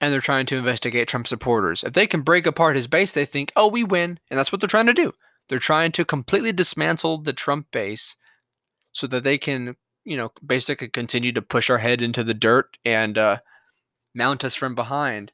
and 0.00 0.12
they're 0.12 0.20
trying 0.20 0.46
to 0.46 0.56
investigate 0.56 1.08
Trump 1.08 1.26
supporters. 1.26 1.82
If 1.82 1.94
they 1.94 2.06
can 2.06 2.20
break 2.20 2.46
apart 2.46 2.76
his 2.76 2.86
base, 2.86 3.10
they 3.10 3.24
think, 3.24 3.52
oh, 3.56 3.66
we 3.66 3.82
win. 3.82 4.20
And 4.30 4.38
that's 4.38 4.52
what 4.52 4.60
they're 4.60 4.68
trying 4.68 4.86
to 4.86 4.92
do. 4.92 5.12
They're 5.48 5.58
trying 5.58 5.90
to 5.92 6.04
completely 6.04 6.52
dismantle 6.52 7.18
the 7.18 7.32
Trump 7.32 7.70
base 7.72 8.14
so 8.92 9.06
that 9.08 9.24
they 9.24 9.38
can, 9.38 9.74
you 10.04 10.16
know, 10.16 10.30
basically 10.44 10.88
continue 10.88 11.32
to 11.32 11.42
push 11.42 11.68
our 11.68 11.78
head 11.78 12.02
into 12.02 12.22
the 12.22 12.34
dirt 12.34 12.76
and 12.84 13.18
uh, 13.18 13.38
mount 14.14 14.44
us 14.44 14.54
from 14.54 14.74
behind. 14.74 15.32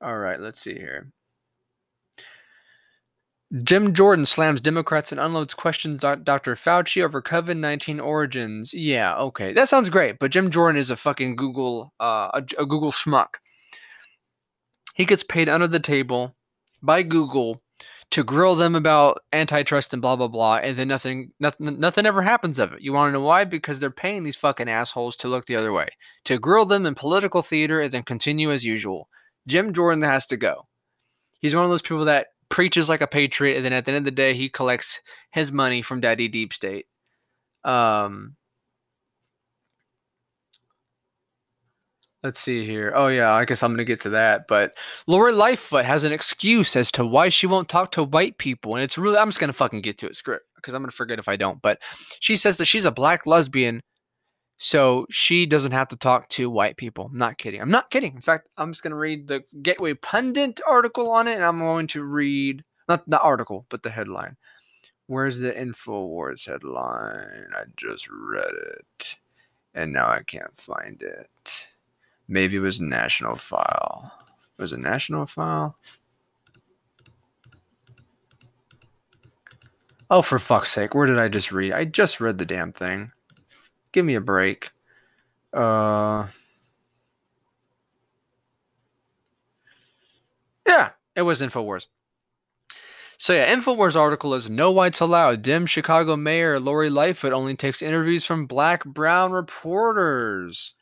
All 0.00 0.18
right, 0.18 0.40
let's 0.40 0.60
see 0.60 0.74
here. 0.74 1.12
Jim 3.62 3.94
Jordan 3.94 4.24
slams 4.24 4.60
Democrats 4.60 5.12
and 5.12 5.20
unloads 5.20 5.54
questions 5.54 6.00
Dr. 6.00 6.54
Fauci 6.54 7.04
over 7.04 7.22
COVID 7.22 7.56
19 7.56 8.00
origins. 8.00 8.74
Yeah, 8.74 9.14
okay. 9.16 9.52
That 9.52 9.68
sounds 9.68 9.90
great, 9.90 10.18
but 10.18 10.32
Jim 10.32 10.50
Jordan 10.50 10.78
is 10.78 10.90
a 10.90 10.96
fucking 10.96 11.36
Google, 11.36 11.92
uh, 12.00 12.30
a, 12.34 12.62
a 12.62 12.66
Google 12.66 12.90
schmuck. 12.90 13.36
He 14.94 15.04
gets 15.04 15.22
paid 15.22 15.48
under 15.48 15.68
the 15.68 15.78
table 15.78 16.34
by 16.82 17.02
Google 17.02 17.60
to 18.10 18.24
grill 18.24 18.54
them 18.54 18.74
about 18.74 19.20
antitrust 19.32 19.92
and 19.92 20.02
blah 20.02 20.16
blah 20.16 20.28
blah, 20.28 20.56
and 20.56 20.76
then 20.76 20.88
nothing, 20.88 21.30
nothing, 21.38 21.78
nothing 21.78 22.06
ever 22.06 22.22
happens 22.22 22.58
of 22.58 22.72
it. 22.72 22.80
You 22.80 22.92
want 22.92 23.10
to 23.10 23.12
know 23.12 23.24
why? 23.24 23.44
Because 23.44 23.78
they're 23.78 23.90
paying 23.90 24.24
these 24.24 24.36
fucking 24.36 24.68
assholes 24.68 25.14
to 25.16 25.28
look 25.28 25.46
the 25.46 25.56
other 25.56 25.72
way, 25.72 25.88
to 26.24 26.40
grill 26.40 26.64
them 26.64 26.86
in 26.86 26.96
political 26.96 27.42
theater, 27.42 27.80
and 27.80 27.92
then 27.92 28.02
continue 28.02 28.50
as 28.50 28.64
usual. 28.64 29.08
Jim 29.46 29.72
Jordan 29.72 30.02
has 30.02 30.26
to 30.26 30.36
go. 30.36 30.66
He's 31.40 31.54
one 31.54 31.64
of 31.64 31.70
those 31.70 31.82
people 31.82 32.06
that 32.06 32.28
preaches 32.54 32.88
like 32.88 33.00
a 33.00 33.08
patriot, 33.08 33.56
and 33.56 33.64
then 33.64 33.72
at 33.72 33.84
the 33.84 33.90
end 33.90 33.98
of 33.98 34.04
the 34.04 34.12
day, 34.12 34.32
he 34.32 34.48
collects 34.48 35.00
his 35.32 35.50
money 35.50 35.82
from 35.82 36.00
Daddy 36.00 36.28
Deep 36.28 36.52
State. 36.52 36.86
Um, 37.64 38.36
let's 42.22 42.38
see 42.38 42.64
here. 42.64 42.92
Oh 42.94 43.08
yeah, 43.08 43.32
I 43.32 43.44
guess 43.44 43.64
I'm 43.64 43.72
gonna 43.72 43.84
get 43.84 44.02
to 44.02 44.10
that. 44.10 44.46
But 44.46 44.76
Lori 45.08 45.32
Lightfoot 45.32 45.84
has 45.84 46.04
an 46.04 46.12
excuse 46.12 46.76
as 46.76 46.92
to 46.92 47.04
why 47.04 47.28
she 47.28 47.48
won't 47.48 47.68
talk 47.68 47.90
to 47.90 48.04
white 48.04 48.38
people, 48.38 48.76
and 48.76 48.84
it's 48.84 48.96
really 48.96 49.18
I'm 49.18 49.30
just 49.30 49.40
gonna 49.40 49.52
fucking 49.52 49.80
get 49.80 49.98
to 49.98 50.06
it, 50.06 50.14
script 50.14 50.46
because 50.54 50.74
I'm 50.74 50.82
gonna 50.82 50.92
forget 50.92 51.18
if 51.18 51.28
I 51.28 51.34
don't. 51.34 51.60
But 51.60 51.80
she 52.20 52.36
says 52.36 52.58
that 52.58 52.66
she's 52.66 52.84
a 52.84 52.92
black 52.92 53.26
lesbian 53.26 53.82
so 54.58 55.06
she 55.10 55.46
doesn't 55.46 55.72
have 55.72 55.88
to 55.88 55.96
talk 55.96 56.28
to 56.30 56.48
white 56.48 56.76
people. 56.76 57.06
I'm 57.10 57.18
not 57.18 57.38
kidding. 57.38 57.60
I'm 57.60 57.70
not 57.70 57.90
kidding. 57.90 58.14
In 58.14 58.20
fact, 58.20 58.48
I'm 58.56 58.72
just 58.72 58.82
going 58.82 58.92
to 58.92 58.96
read 58.96 59.26
the 59.26 59.42
Gateway 59.62 59.94
Pundit 59.94 60.60
article 60.66 61.10
on 61.10 61.28
it, 61.28 61.34
and 61.34 61.44
I'm 61.44 61.58
going 61.58 61.86
to 61.88 62.04
read 62.04 62.64
not 62.88 63.08
the 63.08 63.20
article, 63.20 63.66
but 63.68 63.82
the 63.82 63.90
headline. 63.90 64.36
Where's 65.06 65.38
the 65.38 65.52
InfoWars 65.52 66.46
headline? 66.46 67.46
I 67.54 67.64
just 67.76 68.08
read 68.10 68.54
it, 68.78 69.16
and 69.74 69.92
now 69.92 70.08
I 70.08 70.22
can't 70.22 70.56
find 70.56 71.02
it. 71.02 71.66
Maybe 72.28 72.56
it 72.56 72.60
was 72.60 72.80
National 72.80 73.34
File. 73.34 74.12
Was 74.56 74.72
it 74.72 74.78
National 74.78 75.26
File? 75.26 75.76
Oh, 80.10 80.22
for 80.22 80.38
fuck's 80.38 80.70
sake, 80.70 80.94
where 80.94 81.06
did 81.06 81.18
I 81.18 81.28
just 81.28 81.50
read? 81.50 81.72
I 81.72 81.84
just 81.84 82.20
read 82.20 82.38
the 82.38 82.46
damn 82.46 82.72
thing. 82.72 83.10
Give 83.94 84.04
me 84.04 84.16
a 84.16 84.20
break. 84.20 84.70
Uh, 85.52 86.26
yeah, 90.66 90.90
it 91.14 91.22
was 91.22 91.40
InfoWars. 91.40 91.86
So 93.16 93.34
yeah, 93.34 93.54
InfoWars 93.54 93.94
article 93.94 94.34
is 94.34 94.50
no 94.50 94.72
whites 94.72 94.98
allowed. 94.98 95.42
Dim 95.42 95.64
Chicago 95.64 96.16
Mayor 96.16 96.58
Lori 96.58 96.90
Lightfoot 96.90 97.32
only 97.32 97.54
takes 97.54 97.82
interviews 97.82 98.26
from 98.26 98.46
black 98.46 98.84
brown 98.84 99.30
reporters. 99.30 100.74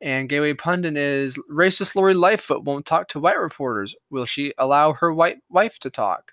And 0.00 0.28
Gateway 0.28 0.54
Pundit 0.54 0.96
is 0.96 1.36
racist 1.52 1.96
Lori 1.96 2.14
Lightfoot 2.14 2.62
won't 2.62 2.86
talk 2.86 3.08
to 3.08 3.18
white 3.18 3.40
reporters. 3.40 3.96
Will 4.08 4.24
she 4.24 4.54
allow 4.56 4.92
her 4.92 5.12
white 5.12 5.38
wife 5.48 5.80
to 5.80 5.90
talk? 5.90 6.30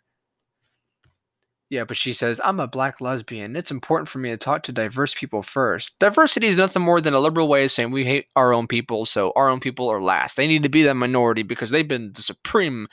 Yeah, 1.69 1.83
but 1.83 1.97
she 1.97 2.13
says, 2.13 2.39
I'm 2.45 2.61
a 2.61 2.67
black 2.67 3.01
lesbian. 3.01 3.57
It's 3.57 3.71
important 3.71 4.07
for 4.07 4.19
me 4.19 4.29
to 4.29 4.37
talk 4.37 4.63
to 4.63 4.71
diverse 4.71 5.13
people 5.13 5.41
first. 5.41 5.99
Diversity 5.99 6.47
is 6.47 6.57
nothing 6.57 6.81
more 6.81 7.01
than 7.01 7.13
a 7.13 7.19
liberal 7.19 7.49
way 7.49 7.65
of 7.65 7.71
saying 7.71 7.91
we 7.91 8.05
hate 8.05 8.27
our 8.37 8.53
own 8.53 8.67
people, 8.67 9.05
so 9.05 9.33
our 9.35 9.49
own 9.49 9.59
people 9.59 9.89
are 9.89 10.01
last. 10.01 10.37
They 10.37 10.47
need 10.47 10.63
to 10.63 10.69
be 10.69 10.83
that 10.83 10.93
minority 10.93 11.43
because 11.43 11.69
they've 11.69 11.87
been 11.87 12.13
the 12.13 12.21
supreme 12.21 12.87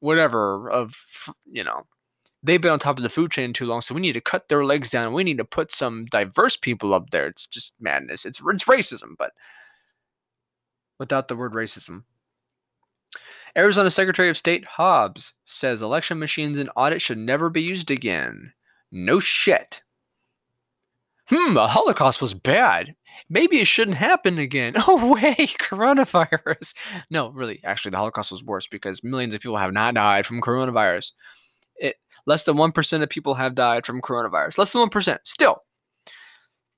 whatever 0.00 0.68
of, 0.68 1.32
you 1.46 1.62
know, 1.62 1.86
they've 2.42 2.60
been 2.60 2.72
on 2.72 2.80
top 2.80 2.96
of 2.96 3.04
the 3.04 3.08
food 3.08 3.30
chain 3.30 3.52
too 3.52 3.66
long, 3.66 3.80
so 3.82 3.94
we 3.94 4.00
need 4.00 4.14
to 4.14 4.20
cut 4.20 4.48
their 4.48 4.64
legs 4.64 4.90
down. 4.90 5.12
We 5.12 5.24
need 5.24 5.38
to 5.38 5.44
put 5.44 5.70
some 5.70 6.04
diverse 6.06 6.56
people 6.56 6.94
up 6.94 7.10
there. 7.10 7.28
It's 7.28 7.46
just 7.46 7.72
madness. 7.78 8.24
It's, 8.24 8.40
it's 8.44 8.64
racism, 8.64 9.14
but 9.16 9.32
without 10.98 11.28
the 11.28 11.36
word 11.36 11.52
racism. 11.52 12.02
Arizona 13.58 13.90
Secretary 13.90 14.28
of 14.28 14.36
State 14.36 14.64
Hobbs 14.64 15.34
says 15.44 15.82
election 15.82 16.20
machines 16.20 16.58
and 16.60 16.70
audit 16.76 17.02
should 17.02 17.18
never 17.18 17.50
be 17.50 17.60
used 17.60 17.90
again. 17.90 18.52
No 18.92 19.18
shit. 19.18 19.82
Hmm, 21.28 21.54
the 21.54 21.66
Holocaust 21.66 22.22
was 22.22 22.34
bad. 22.34 22.94
Maybe 23.28 23.58
it 23.58 23.66
shouldn't 23.66 23.96
happen 23.96 24.38
again. 24.38 24.74
Oh, 24.86 25.12
wait, 25.14 25.56
coronavirus. 25.58 26.72
No, 27.10 27.30
really, 27.30 27.60
actually, 27.64 27.90
the 27.90 27.96
Holocaust 27.96 28.30
was 28.30 28.44
worse 28.44 28.68
because 28.68 29.02
millions 29.02 29.34
of 29.34 29.40
people 29.40 29.56
have 29.56 29.72
not 29.72 29.94
died 29.94 30.24
from 30.24 30.40
coronavirus. 30.40 31.10
It 31.76 31.96
less 32.26 32.44
than 32.44 32.56
one 32.56 32.70
percent 32.70 33.02
of 33.02 33.08
people 33.08 33.34
have 33.34 33.56
died 33.56 33.84
from 33.84 34.00
coronavirus. 34.00 34.56
Less 34.56 34.72
than 34.72 34.80
one 34.80 34.88
percent. 34.88 35.22
Still. 35.24 35.64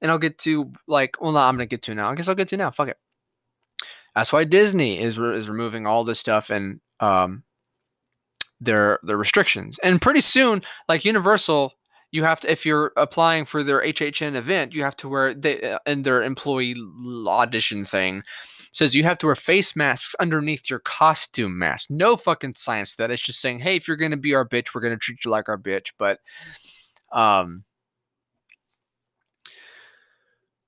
And 0.00 0.10
I'll 0.10 0.18
get 0.18 0.38
to 0.38 0.72
like, 0.88 1.20
well, 1.20 1.32
no, 1.32 1.40
I'm 1.40 1.56
gonna 1.56 1.66
get 1.66 1.82
to 1.82 1.94
now. 1.94 2.10
I 2.10 2.14
guess 2.14 2.26
I'll 2.26 2.34
get 2.34 2.48
to 2.48 2.56
now. 2.56 2.70
Fuck 2.70 2.88
it. 2.88 2.96
That's 4.14 4.32
why 4.32 4.44
Disney 4.44 5.00
is 5.00 5.18
re- 5.18 5.36
is 5.36 5.48
removing 5.48 5.86
all 5.86 6.04
this 6.04 6.18
stuff 6.18 6.50
and 6.50 6.80
um, 7.00 7.44
their 8.60 8.98
their 9.02 9.16
restrictions. 9.16 9.78
And 9.82 10.00
pretty 10.00 10.20
soon, 10.20 10.62
like 10.88 11.04
Universal, 11.04 11.72
you 12.10 12.24
have 12.24 12.40
to 12.40 12.50
if 12.50 12.66
you're 12.66 12.92
applying 12.96 13.44
for 13.44 13.62
their 13.62 13.80
HHN 13.80 14.34
event, 14.34 14.74
you 14.74 14.82
have 14.82 14.96
to 14.96 15.08
wear 15.08 15.34
they 15.34 15.72
uh, 15.72 15.78
in 15.86 16.02
their 16.02 16.22
employee 16.22 16.76
audition 17.26 17.84
thing 17.84 18.22
says 18.72 18.94
you 18.94 19.04
have 19.04 19.18
to 19.18 19.26
wear 19.26 19.34
face 19.34 19.74
masks 19.74 20.14
underneath 20.20 20.70
your 20.70 20.78
costume 20.78 21.58
mask. 21.58 21.90
No 21.90 22.16
fucking 22.16 22.54
science 22.54 22.92
to 22.92 22.98
that. 22.98 23.10
It's 23.10 23.22
just 23.22 23.40
saying, 23.40 23.60
hey, 23.60 23.76
if 23.76 23.88
you're 23.88 23.96
gonna 23.96 24.16
be 24.16 24.34
our 24.34 24.48
bitch, 24.48 24.74
we're 24.74 24.80
gonna 24.80 24.96
treat 24.96 25.24
you 25.24 25.30
like 25.30 25.48
our 25.48 25.58
bitch. 25.58 25.92
But 25.98 26.20
um, 27.12 27.64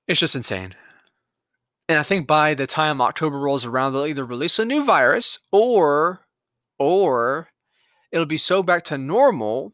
it's 0.07 0.19
just 0.19 0.35
insane. 0.35 0.75
And 1.89 1.99
I 1.99 2.03
think 2.03 2.27
by 2.27 2.53
the 2.53 2.65
time 2.65 3.01
October 3.01 3.39
rolls 3.39 3.65
around, 3.65 3.93
they'll 3.93 4.05
either 4.05 4.25
release 4.25 4.57
a 4.57 4.65
new 4.65 4.83
virus 4.83 5.39
or 5.51 6.25
or 6.79 7.49
it'll 8.11 8.25
be 8.25 8.37
so 8.37 8.63
back 8.63 8.83
to 8.85 8.97
normal 8.97 9.73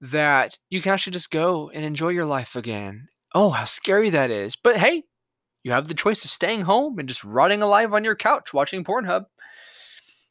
that 0.00 0.58
you 0.68 0.80
can 0.82 0.92
actually 0.92 1.12
just 1.12 1.30
go 1.30 1.70
and 1.70 1.84
enjoy 1.84 2.08
your 2.08 2.24
life 2.24 2.56
again. 2.56 3.08
Oh, 3.34 3.50
how 3.50 3.64
scary 3.64 4.10
that 4.10 4.30
is. 4.30 4.56
But 4.56 4.76
hey, 4.76 5.04
you 5.62 5.72
have 5.72 5.88
the 5.88 5.94
choice 5.94 6.24
of 6.24 6.30
staying 6.30 6.62
home 6.62 6.98
and 6.98 7.08
just 7.08 7.24
rotting 7.24 7.62
alive 7.62 7.94
on 7.94 8.04
your 8.04 8.16
couch 8.16 8.52
watching 8.52 8.84
Pornhub. 8.84 9.26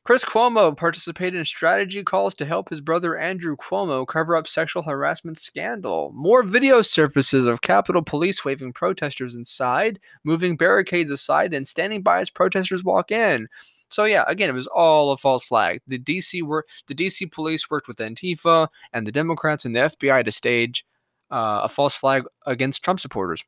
Chris 0.03 0.25
Cuomo 0.25 0.75
participated 0.75 1.37
in 1.37 1.45
strategy 1.45 2.01
calls 2.03 2.33
to 2.33 2.45
help 2.45 2.69
his 2.69 2.81
brother 2.81 3.19
Andrew 3.19 3.55
Cuomo 3.55 4.07
cover 4.07 4.35
up 4.35 4.47
sexual 4.47 4.81
harassment 4.81 5.37
scandal. 5.37 6.11
More 6.15 6.41
video 6.41 6.81
surfaces 6.81 7.45
of 7.45 7.61
Capitol 7.61 8.01
Police 8.01 8.43
waving 8.43 8.73
protesters 8.73 9.35
inside, 9.35 9.99
moving 10.23 10.57
barricades 10.57 11.11
aside, 11.11 11.53
and 11.53 11.67
standing 11.67 12.01
by 12.01 12.19
as 12.19 12.31
protesters 12.31 12.83
walk 12.83 13.11
in. 13.11 13.47
So 13.89 14.05
yeah, 14.05 14.23
again, 14.27 14.49
it 14.49 14.53
was 14.53 14.65
all 14.65 15.11
a 15.11 15.17
false 15.17 15.43
flag. 15.43 15.81
The 15.85 15.99
DC 15.99 16.41
were 16.41 16.65
the 16.87 16.95
DC 16.95 17.31
police 17.31 17.69
worked 17.69 17.87
with 17.87 17.97
Antifa 17.97 18.69
and 18.93 19.05
the 19.05 19.11
Democrats 19.11 19.65
and 19.65 19.75
the 19.75 19.81
FBI 19.81 20.25
to 20.25 20.31
stage 20.31 20.83
uh, 21.29 21.61
a 21.63 21.69
false 21.69 21.93
flag 21.93 22.23
against 22.47 22.83
Trump 22.83 22.99
supporters, 22.99 23.43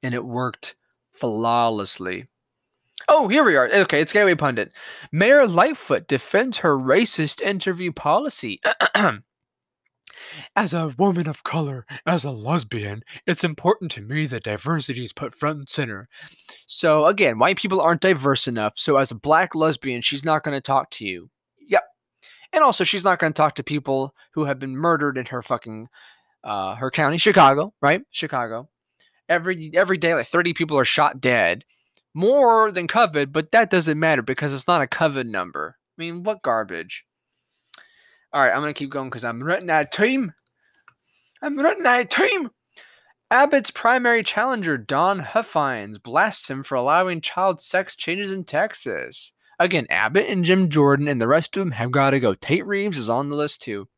and 0.00 0.14
it 0.14 0.24
worked 0.24 0.76
flawlessly. 1.12 2.28
Oh, 3.08 3.28
here 3.28 3.44
we 3.44 3.56
are. 3.56 3.68
Okay, 3.68 4.00
it's 4.00 4.12
Gateway 4.12 4.34
Pundit. 4.34 4.72
Mayor 5.10 5.46
Lightfoot 5.46 6.06
defends 6.06 6.58
her 6.58 6.76
racist 6.76 7.40
interview 7.40 7.92
policy. 7.92 8.60
As 10.56 10.72
a 10.72 10.94
woman 10.98 11.28
of 11.28 11.42
color, 11.42 11.84
as 12.06 12.24
a 12.24 12.30
lesbian, 12.30 13.02
it's 13.26 13.44
important 13.44 13.90
to 13.92 14.00
me 14.00 14.26
that 14.26 14.44
diversity 14.44 15.04
is 15.04 15.12
put 15.12 15.34
front 15.34 15.58
and 15.58 15.68
center. 15.68 16.08
So, 16.66 17.06
again, 17.06 17.38
white 17.38 17.58
people 17.58 17.80
aren't 17.80 18.00
diverse 18.00 18.46
enough. 18.46 18.74
So, 18.76 18.96
as 18.96 19.10
a 19.10 19.16
black 19.16 19.54
lesbian, 19.54 20.00
she's 20.00 20.24
not 20.24 20.42
going 20.42 20.56
to 20.56 20.60
talk 20.60 20.90
to 20.92 21.04
you. 21.04 21.30
Yep. 21.68 21.82
And 22.52 22.62
also, 22.62 22.84
she's 22.84 23.04
not 23.04 23.18
going 23.18 23.32
to 23.32 23.36
talk 23.36 23.54
to 23.56 23.62
people 23.62 24.14
who 24.34 24.44
have 24.44 24.58
been 24.58 24.76
murdered 24.76 25.18
in 25.18 25.26
her 25.26 25.42
fucking 25.42 25.88
uh, 26.44 26.76
her 26.76 26.90
county, 26.90 27.18
Chicago, 27.18 27.74
right? 27.82 28.02
Chicago. 28.10 28.68
Every 29.28 29.70
every 29.74 29.98
day, 29.98 30.14
like 30.14 30.26
30 30.26 30.54
people 30.54 30.78
are 30.78 30.84
shot 30.84 31.20
dead, 31.20 31.64
more 32.14 32.70
than 32.70 32.86
COVID, 32.86 33.32
but 33.32 33.52
that 33.52 33.70
doesn't 33.70 33.98
matter 33.98 34.22
because 34.22 34.52
it's 34.52 34.68
not 34.68 34.82
a 34.82 34.86
COVID 34.86 35.26
number. 35.26 35.76
I 35.98 36.02
mean, 36.02 36.22
what 36.22 36.42
garbage? 36.42 37.04
All 38.32 38.40
right, 38.40 38.52
I'm 38.52 38.60
gonna 38.60 38.72
keep 38.72 38.90
going 38.90 39.10
because 39.10 39.24
I'm 39.24 39.42
running 39.42 39.70
out 39.70 39.84
of 39.84 39.90
time. 39.90 40.32
I'm 41.42 41.58
running 41.58 41.86
out 41.86 42.00
of 42.00 42.08
time. 42.08 42.50
Abbott's 43.30 43.70
primary 43.70 44.22
challenger, 44.22 44.76
Don 44.76 45.20
Huffines, 45.20 45.98
blasts 45.98 46.50
him 46.50 46.62
for 46.62 46.74
allowing 46.74 47.22
child 47.22 47.60
sex 47.60 47.96
changes 47.96 48.30
in 48.30 48.44
Texas. 48.44 49.32
Again, 49.58 49.86
Abbott 49.88 50.28
and 50.28 50.44
Jim 50.44 50.68
Jordan 50.68 51.08
and 51.08 51.20
the 51.20 51.28
rest 51.28 51.56
of 51.56 51.60
them 51.60 51.70
have 51.72 51.90
got 51.92 52.10
to 52.10 52.20
go. 52.20 52.34
Tate 52.34 52.66
Reeves 52.66 52.98
is 52.98 53.08
on 53.08 53.28
the 53.28 53.36
list 53.36 53.62
too. 53.62 53.88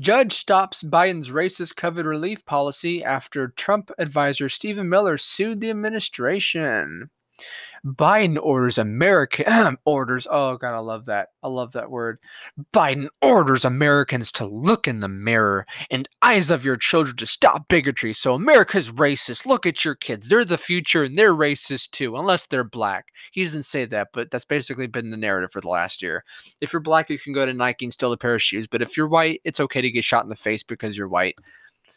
Judge 0.00 0.32
stops 0.32 0.82
Biden's 0.82 1.30
racist 1.30 1.74
COVID 1.74 2.06
relief 2.06 2.46
policy 2.46 3.04
after 3.04 3.48
Trump 3.48 3.90
advisor 3.98 4.48
Stephen 4.48 4.88
Miller 4.88 5.18
sued 5.18 5.60
the 5.60 5.68
administration. 5.68 7.10
Biden 7.84 8.38
orders 8.40 8.78
American 8.78 9.78
orders. 9.84 10.26
Oh 10.30 10.56
god, 10.56 10.74
I 10.74 10.80
love 10.80 11.06
that. 11.06 11.28
I 11.42 11.48
love 11.48 11.72
that 11.72 11.90
word. 11.90 12.18
Biden 12.72 13.08
orders 13.22 13.64
Americans 13.64 14.30
to 14.32 14.46
look 14.46 14.86
in 14.86 15.00
the 15.00 15.08
mirror 15.08 15.66
and 15.90 16.08
eyes 16.22 16.50
of 16.50 16.64
your 16.64 16.76
children 16.76 17.16
to 17.16 17.26
stop 17.26 17.68
bigotry. 17.68 18.12
So 18.12 18.34
America's 18.34 18.92
racist. 18.92 19.46
Look 19.46 19.66
at 19.66 19.84
your 19.84 19.94
kids. 19.94 20.28
They're 20.28 20.44
the 20.44 20.58
future 20.58 21.04
and 21.04 21.16
they're 21.16 21.34
racist 21.34 21.90
too, 21.90 22.16
unless 22.16 22.46
they're 22.46 22.64
black. 22.64 23.08
He 23.32 23.44
doesn't 23.44 23.62
say 23.62 23.84
that, 23.86 24.08
but 24.12 24.30
that's 24.30 24.44
basically 24.44 24.86
been 24.86 25.10
the 25.10 25.16
narrative 25.16 25.52
for 25.52 25.60
the 25.60 25.68
last 25.68 26.02
year. 26.02 26.24
If 26.60 26.72
you're 26.72 26.80
black, 26.80 27.10
you 27.10 27.18
can 27.18 27.32
go 27.32 27.46
to 27.46 27.52
Nike 27.52 27.86
and 27.86 27.92
steal 27.92 28.12
a 28.12 28.16
pair 28.16 28.34
of 28.34 28.42
shoes, 28.42 28.66
but 28.66 28.82
if 28.82 28.96
you're 28.96 29.08
white, 29.08 29.40
it's 29.44 29.60
okay 29.60 29.80
to 29.80 29.90
get 29.90 30.04
shot 30.04 30.24
in 30.24 30.28
the 30.28 30.36
face 30.36 30.62
because 30.62 30.96
you're 30.96 31.08
white. 31.08 31.36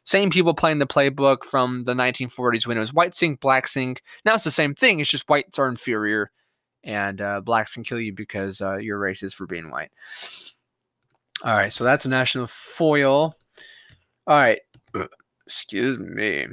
Same 0.03 0.29
people 0.29 0.53
playing 0.53 0.79
the 0.79 0.87
playbook 0.87 1.43
from 1.43 1.85
the 1.85 1.93
1940s 1.93 2.67
when 2.67 2.77
it 2.77 2.81
was 2.81 2.93
white 2.93 3.13
sink, 3.13 3.39
black 3.39 3.67
sink. 3.67 4.01
Now 4.25 4.35
it's 4.35 4.43
the 4.43 4.51
same 4.51 4.75
thing. 4.75 4.99
It's 4.99 5.09
just 5.09 5.29
whites 5.29 5.57
are 5.57 5.67
inferior, 5.67 6.31
and 6.83 7.21
uh, 7.21 7.41
blacks 7.41 7.73
can 7.73 7.83
kill 7.83 7.99
you 7.99 8.13
because 8.13 8.61
uh, 8.61 8.77
you're 8.77 8.99
racist 8.99 9.35
for 9.35 9.47
being 9.47 9.71
white. 9.71 9.91
All 11.43 11.55
right, 11.55 11.71
so 11.71 11.83
that's 11.83 12.05
a 12.05 12.09
National 12.09 12.47
File. 12.47 13.35
All 14.27 14.37
right, 14.37 14.59
excuse 15.45 15.97
me. 15.97 16.47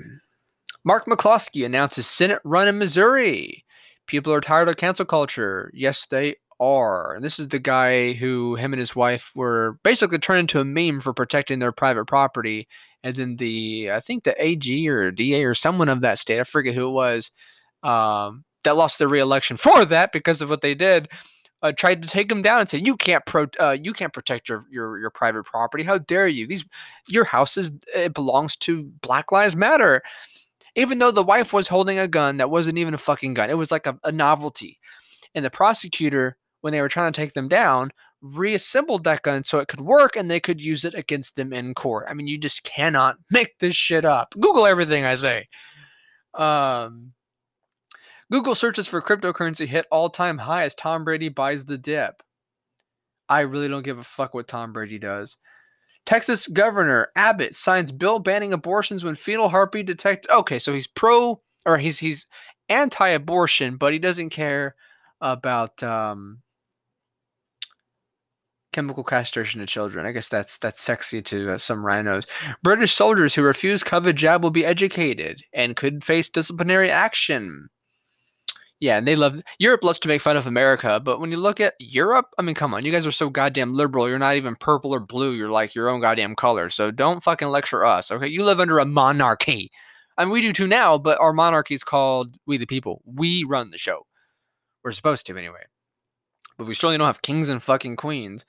Mark 0.84 1.06
McCloskey 1.06 1.66
announces 1.66 2.06
Senate 2.06 2.40
run 2.44 2.68
in 2.68 2.78
Missouri. 2.78 3.64
People 4.06 4.32
are 4.32 4.40
tired 4.40 4.68
of 4.68 4.76
cancel 4.76 5.04
culture. 5.04 5.70
Yes, 5.74 6.06
they 6.06 6.36
are. 6.58 7.14
And 7.14 7.24
this 7.24 7.38
is 7.38 7.48
the 7.48 7.58
guy 7.58 8.12
who 8.12 8.54
him 8.54 8.72
and 8.72 8.80
his 8.80 8.96
wife 8.96 9.32
were 9.34 9.78
basically 9.82 10.18
turned 10.18 10.40
into 10.40 10.60
a 10.60 10.64
meme 10.64 11.00
for 11.00 11.12
protecting 11.12 11.58
their 11.58 11.72
private 11.72 12.06
property 12.06 12.68
and 13.02 13.16
then 13.16 13.36
the 13.36 13.90
I 13.92 14.00
think 14.00 14.24
the 14.24 14.34
AG 14.42 14.88
or 14.88 15.10
DA 15.10 15.44
or 15.44 15.54
someone 15.54 15.88
of 15.88 16.00
that 16.02 16.18
state, 16.18 16.40
I 16.40 16.44
forget 16.44 16.74
who 16.74 16.88
it 16.88 16.92
was, 16.92 17.32
um, 17.82 18.44
that 18.64 18.76
lost 18.76 18.98
their 18.98 19.08
reelection 19.08 19.56
for 19.56 19.84
that 19.86 20.12
because 20.12 20.42
of 20.42 20.48
what 20.48 20.60
they 20.60 20.74
did. 20.74 21.08
Uh, 21.62 21.72
tried 21.72 22.00
to 22.00 22.08
take 22.08 22.32
him 22.32 22.40
down 22.40 22.60
and 22.60 22.68
say 22.70 22.80
you 22.82 22.96
can't 22.96 23.24
pro 23.26 23.46
uh, 23.58 23.76
you 23.82 23.92
can't 23.92 24.14
protect 24.14 24.48
your, 24.48 24.64
your 24.70 24.98
your 24.98 25.10
private 25.10 25.44
property. 25.44 25.84
How 25.84 25.98
dare 25.98 26.26
you? 26.26 26.46
These 26.46 26.64
your 27.08 27.24
house 27.24 27.58
is 27.58 27.74
it 27.94 28.14
belongs 28.14 28.56
to 28.58 28.90
Black 29.02 29.30
Lives 29.30 29.54
Matter. 29.54 30.00
Even 30.76 30.98
though 30.98 31.10
the 31.10 31.22
wife 31.22 31.52
was 31.52 31.68
holding 31.68 31.98
a 31.98 32.08
gun 32.08 32.38
that 32.38 32.48
wasn't 32.48 32.78
even 32.78 32.94
a 32.94 32.98
fucking 32.98 33.34
gun, 33.34 33.50
it 33.50 33.58
was 33.58 33.70
like 33.70 33.86
a, 33.86 33.98
a 34.04 34.12
novelty. 34.12 34.78
And 35.34 35.44
the 35.44 35.50
prosecutor, 35.50 36.38
when 36.60 36.72
they 36.72 36.80
were 36.80 36.88
trying 36.88 37.12
to 37.12 37.20
take 37.20 37.34
them 37.34 37.48
down, 37.48 37.90
reassembled 38.22 39.04
that 39.04 39.22
gun 39.22 39.44
so 39.44 39.58
it 39.58 39.68
could 39.68 39.80
work 39.80 40.16
and 40.16 40.30
they 40.30 40.40
could 40.40 40.60
use 40.60 40.84
it 40.84 40.94
against 40.94 41.36
them 41.36 41.52
in 41.52 41.74
court. 41.74 42.06
I 42.08 42.14
mean, 42.14 42.26
you 42.26 42.38
just 42.38 42.62
cannot 42.62 43.16
make 43.30 43.58
this 43.58 43.76
shit 43.76 44.04
up. 44.04 44.34
Google 44.38 44.66
everything 44.66 45.04
I 45.04 45.14
say. 45.14 45.48
Um, 46.34 47.12
Google 48.30 48.54
searches 48.54 48.86
for 48.86 49.02
cryptocurrency 49.02 49.66
hit 49.66 49.86
all 49.90 50.08
time 50.08 50.38
high 50.38 50.64
as 50.64 50.74
Tom 50.74 51.04
Brady 51.04 51.28
buys 51.28 51.64
the 51.64 51.78
dip. 51.78 52.22
I 53.28 53.40
really 53.40 53.68
don't 53.68 53.84
give 53.84 53.98
a 53.98 54.04
fuck 54.04 54.34
what 54.34 54.48
Tom 54.48 54.72
Brady 54.72 54.98
does. 54.98 55.36
Texas 56.06 56.46
Governor 56.48 57.08
Abbott 57.14 57.54
signs 57.54 57.92
bill 57.92 58.18
banning 58.18 58.52
abortions 58.52 59.04
when 59.04 59.14
fetal 59.14 59.48
heartbeat 59.48 59.86
detected. 59.86 60.30
Okay, 60.30 60.58
so 60.58 60.72
he's 60.72 60.86
pro 60.86 61.40
or 61.66 61.78
he's 61.78 61.98
he's 61.98 62.26
anti-abortion, 62.68 63.76
but 63.76 63.92
he 63.92 63.98
doesn't 63.98 64.30
care 64.30 64.74
about 65.20 65.82
um, 65.82 66.38
chemical 68.72 69.04
castration 69.04 69.60
of 69.60 69.68
children. 69.68 70.06
I 70.06 70.12
guess 70.12 70.28
that's 70.28 70.58
that's 70.58 70.80
sexy 70.80 71.22
to 71.22 71.52
uh, 71.52 71.58
some 71.58 71.84
rhinos. 71.84 72.26
British 72.62 72.94
soldiers 72.94 73.34
who 73.34 73.42
refuse 73.42 73.82
COVID 73.82 74.14
jab 74.14 74.42
will 74.42 74.50
be 74.50 74.64
educated 74.64 75.42
and 75.52 75.76
could 75.76 76.04
face 76.04 76.28
disciplinary 76.28 76.90
action. 76.90 77.68
Yeah, 78.80 78.96
and 78.96 79.06
they 79.06 79.16
love 79.16 79.42
Europe 79.58 79.84
loves 79.84 79.98
to 80.00 80.08
make 80.08 80.22
fun 80.22 80.38
of 80.38 80.46
America, 80.46 81.00
but 81.04 81.20
when 81.20 81.30
you 81.30 81.36
look 81.36 81.60
at 81.60 81.74
Europe, 81.78 82.28
I 82.38 82.42
mean, 82.42 82.54
come 82.54 82.72
on, 82.72 82.84
you 82.84 82.92
guys 82.92 83.06
are 83.06 83.12
so 83.12 83.28
goddamn 83.28 83.74
liberal. 83.74 84.08
You're 84.08 84.18
not 84.18 84.36
even 84.36 84.56
purple 84.56 84.94
or 84.94 85.00
blue. 85.00 85.32
You're 85.32 85.50
like 85.50 85.74
your 85.74 85.88
own 85.90 86.00
goddamn 86.00 86.34
color. 86.34 86.70
So 86.70 86.90
don't 86.90 87.22
fucking 87.22 87.48
lecture 87.48 87.84
us, 87.84 88.10
okay? 88.10 88.28
You 88.28 88.42
live 88.42 88.58
under 88.58 88.78
a 88.78 88.86
monarchy. 88.86 89.70
I 90.16 90.24
mean, 90.24 90.32
we 90.32 90.40
do 90.40 90.52
too 90.54 90.66
now, 90.66 90.96
but 90.96 91.20
our 91.20 91.34
monarchy 91.34 91.74
is 91.74 91.84
called 91.84 92.36
We 92.46 92.56
the 92.56 92.66
People. 92.66 93.02
We 93.04 93.44
run 93.44 93.70
the 93.70 93.78
show. 93.78 94.06
We're 94.82 94.92
supposed 94.92 95.26
to, 95.26 95.36
anyway 95.36 95.64
but 96.60 96.68
we 96.68 96.74
surely 96.74 96.98
don't 96.98 97.06
have 97.06 97.22
kings 97.22 97.48
and 97.48 97.62
fucking 97.62 97.96
queens. 97.96 98.44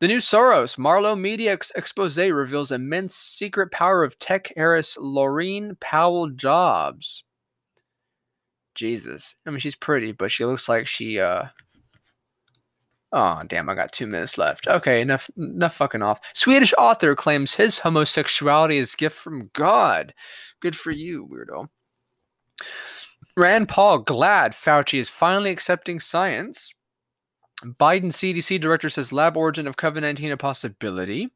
The 0.00 0.08
new 0.08 0.16
Soros 0.16 0.78
Marlowe 0.78 1.14
Media 1.14 1.52
ex- 1.52 1.70
expose 1.76 2.16
reveals 2.16 2.72
immense 2.72 3.14
secret 3.14 3.70
power 3.70 4.02
of 4.02 4.18
tech 4.18 4.50
heiress 4.56 4.96
Laurene 4.96 5.78
Powell 5.78 6.30
Jobs. 6.30 7.22
Jesus. 8.74 9.34
I 9.46 9.50
mean, 9.50 9.58
she's 9.58 9.76
pretty, 9.76 10.12
but 10.12 10.32
she 10.32 10.46
looks 10.46 10.70
like 10.70 10.86
she, 10.86 11.20
uh, 11.20 11.48
Oh, 13.12 13.42
damn, 13.46 13.68
I 13.68 13.74
got 13.74 13.92
two 13.92 14.06
minutes 14.06 14.38
left. 14.38 14.66
Okay, 14.66 15.02
enough 15.02 15.28
enough 15.36 15.74
fucking 15.74 16.00
off. 16.00 16.18
Swedish 16.32 16.72
author 16.78 17.14
claims 17.14 17.54
his 17.54 17.78
homosexuality 17.78 18.78
is 18.78 18.94
gift 18.94 19.18
from 19.18 19.50
God. 19.52 20.14
Good 20.60 20.74
for 20.74 20.92
you, 20.92 21.26
weirdo. 21.26 21.68
Rand 23.36 23.68
Paul 23.68 23.98
glad 23.98 24.52
Fauci 24.52 24.98
is 24.98 25.10
finally 25.10 25.50
accepting 25.50 26.00
science. 26.00 26.72
Biden 27.64 28.06
CDC 28.12 28.60
director 28.60 28.90
says 28.90 29.12
lab 29.12 29.36
origin 29.36 29.66
of 29.66 29.76
COVID 29.76 30.02
19 30.02 30.32
a 30.32 30.36
possibility. 30.36 31.30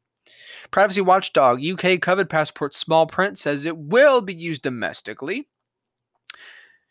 Privacy 0.71 1.01
watchdog 1.01 1.59
UK 1.59 1.99
COVID 2.01 2.29
passport 2.29 2.73
small 2.73 3.07
print 3.07 3.37
says 3.37 3.65
it 3.65 3.77
will 3.77 4.21
be 4.21 4.33
used 4.33 4.61
domestically. 4.61 5.47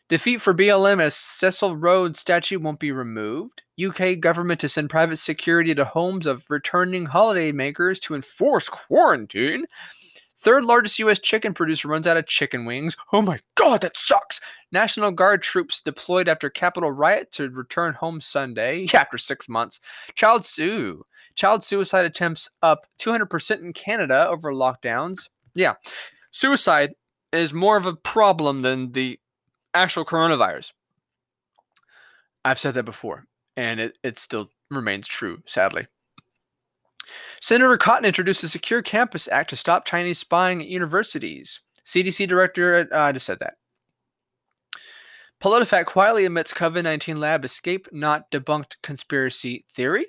Defeat 0.09 0.39
for 0.39 0.53
BLM 0.53 1.01
as 1.01 1.15
Cecil 1.15 1.75
Rhodes 1.75 2.19
statue 2.19 2.59
won't 2.59 2.79
be 2.79 2.93
removed. 2.93 3.63
UK 3.83 4.19
government 4.19 4.61
to 4.61 4.69
send 4.69 4.89
private 4.89 5.17
security 5.17 5.75
to 5.75 5.83
homes 5.83 6.25
of 6.25 6.49
returning 6.49 7.05
holiday 7.05 7.51
makers 7.51 7.99
to 8.01 8.15
enforce 8.15 8.69
quarantine. 8.69 9.65
Third 10.39 10.65
largest 10.65 10.99
U.S. 10.99 11.19
chicken 11.19 11.53
producer 11.53 11.87
runs 11.87 12.05
out 12.05 12.17
of 12.17 12.27
chicken 12.27 12.65
wings. 12.65 12.95
Oh 13.11 13.21
my 13.21 13.39
god, 13.55 13.81
that 13.81 13.97
sucks! 13.97 14.39
National 14.71 15.11
Guard 15.11 15.41
troops 15.41 15.81
deployed 15.81 16.27
after 16.27 16.49
Capitol 16.49 16.91
riot 16.91 17.31
to 17.33 17.49
return 17.49 17.93
home 17.93 18.21
Sunday 18.21 18.87
after 18.93 19.17
six 19.17 19.49
months. 19.49 19.79
Child 20.15 20.45
sue. 20.45 21.05
Child 21.35 21.63
suicide 21.63 22.05
attempts 22.05 22.49
up 22.61 22.85
200% 22.99 23.61
in 23.61 23.73
Canada 23.73 24.27
over 24.27 24.51
lockdowns. 24.51 25.29
Yeah, 25.55 25.75
suicide 26.31 26.93
is 27.31 27.53
more 27.53 27.77
of 27.77 27.85
a 27.85 27.95
problem 27.95 28.61
than 28.61 28.91
the 28.91 29.19
actual 29.73 30.05
coronavirus. 30.05 30.73
I've 32.45 32.59
said 32.59 32.75
that 32.75 32.83
before, 32.83 33.25
and 33.55 33.79
it, 33.79 33.97
it 34.03 34.17
still 34.17 34.49
remains 34.69 35.07
true, 35.07 35.41
sadly. 35.45 35.87
Senator 37.41 37.77
Cotton 37.77 38.05
introduced 38.05 38.41
the 38.41 38.49
Secure 38.49 38.81
Campus 38.81 39.27
Act 39.27 39.49
to 39.51 39.55
stop 39.55 39.85
Chinese 39.85 40.19
spying 40.19 40.61
at 40.61 40.67
universities. 40.67 41.61
CDC 41.85 42.27
director, 42.27 42.87
uh, 42.91 42.99
I 42.99 43.11
just 43.11 43.25
said 43.25 43.39
that. 43.39 43.55
PolitiFact 45.41 45.85
quietly 45.85 46.25
admits 46.25 46.53
COVID 46.53 46.83
19 46.83 47.19
lab 47.19 47.45
escape, 47.45 47.87
not 47.91 48.29
debunked 48.31 48.77
conspiracy 48.81 49.65
theory. 49.73 50.07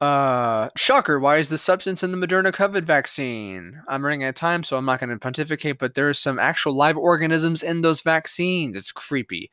Uh, 0.00 0.68
shocker. 0.76 1.18
Why 1.18 1.38
is 1.38 1.48
the 1.48 1.58
substance 1.58 2.04
in 2.04 2.12
the 2.12 2.26
Moderna 2.26 2.52
COVID 2.52 2.84
vaccine? 2.84 3.82
I'm 3.88 4.04
running 4.04 4.22
out 4.22 4.28
of 4.28 4.34
time, 4.36 4.62
so 4.62 4.76
I'm 4.76 4.84
not 4.84 5.00
going 5.00 5.10
to 5.10 5.18
pontificate, 5.18 5.80
but 5.80 5.94
there 5.94 6.08
are 6.08 6.14
some 6.14 6.38
actual 6.38 6.74
live 6.74 6.96
organisms 6.96 7.64
in 7.64 7.82
those 7.82 8.02
vaccines. 8.02 8.76
It's 8.76 8.92
creepy. 8.92 9.50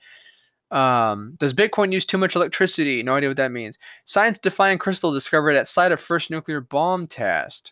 Um, 0.71 1.35
does 1.37 1.53
Bitcoin 1.53 1.93
use 1.93 2.05
too 2.05 2.17
much 2.17 2.35
electricity? 2.35 3.03
No 3.03 3.15
idea 3.15 3.29
what 3.29 3.37
that 3.37 3.51
means. 3.51 3.77
Science 4.05 4.39
defying 4.39 4.77
crystal 4.77 5.11
discovered 5.11 5.55
at 5.55 5.67
site 5.67 5.91
of 5.91 5.99
first 5.99 6.31
nuclear 6.31 6.61
bomb 6.61 7.07
test. 7.07 7.71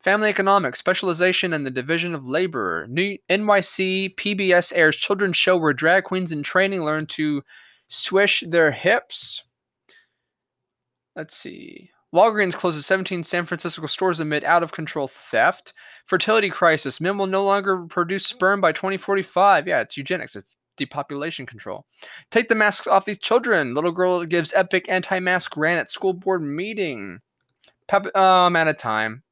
Family 0.00 0.28
economics, 0.28 0.78
specialization 0.78 1.52
and 1.52 1.66
the 1.66 1.70
division 1.70 2.14
of 2.14 2.26
labor. 2.26 2.86
New 2.88 3.18
NYC 3.28 4.14
PBS 4.14 4.72
airs 4.74 4.96
children's 4.96 5.36
show 5.36 5.56
where 5.56 5.72
drag 5.72 6.04
queens 6.04 6.32
in 6.32 6.42
training 6.42 6.84
learn 6.84 7.06
to 7.06 7.42
swish 7.88 8.44
their 8.46 8.70
hips. 8.70 9.42
Let's 11.16 11.36
see. 11.36 11.90
Walgreens 12.14 12.54
closes 12.54 12.86
17 12.86 13.22
San 13.22 13.44
Francisco 13.44 13.86
stores 13.86 14.20
amid 14.20 14.44
out 14.44 14.62
of 14.62 14.72
control 14.72 15.08
theft. 15.08 15.74
Fertility 16.06 16.48
crisis. 16.48 17.00
Men 17.00 17.18
will 17.18 17.26
no 17.26 17.44
longer 17.44 17.84
produce 17.86 18.24
sperm 18.24 18.60
by 18.60 18.72
2045. 18.72 19.66
Yeah, 19.66 19.80
it's 19.80 19.96
eugenics. 19.96 20.36
It's 20.36 20.54
depopulation 20.78 21.44
control. 21.44 21.84
Take 22.30 22.48
the 22.48 22.54
masks 22.54 22.86
off 22.86 23.04
these 23.04 23.18
children. 23.18 23.74
Little 23.74 23.92
girl 23.92 24.24
gives 24.24 24.54
epic 24.54 24.86
anti 24.88 25.20
mask 25.20 25.56
rant 25.56 25.80
at 25.80 25.90
school 25.90 26.14
board 26.14 26.42
meeting. 26.42 27.20
Pep- 27.86 28.16
um, 28.16 28.46
I'm 28.46 28.56
out 28.56 28.68
of 28.68 28.78
time. 28.78 29.22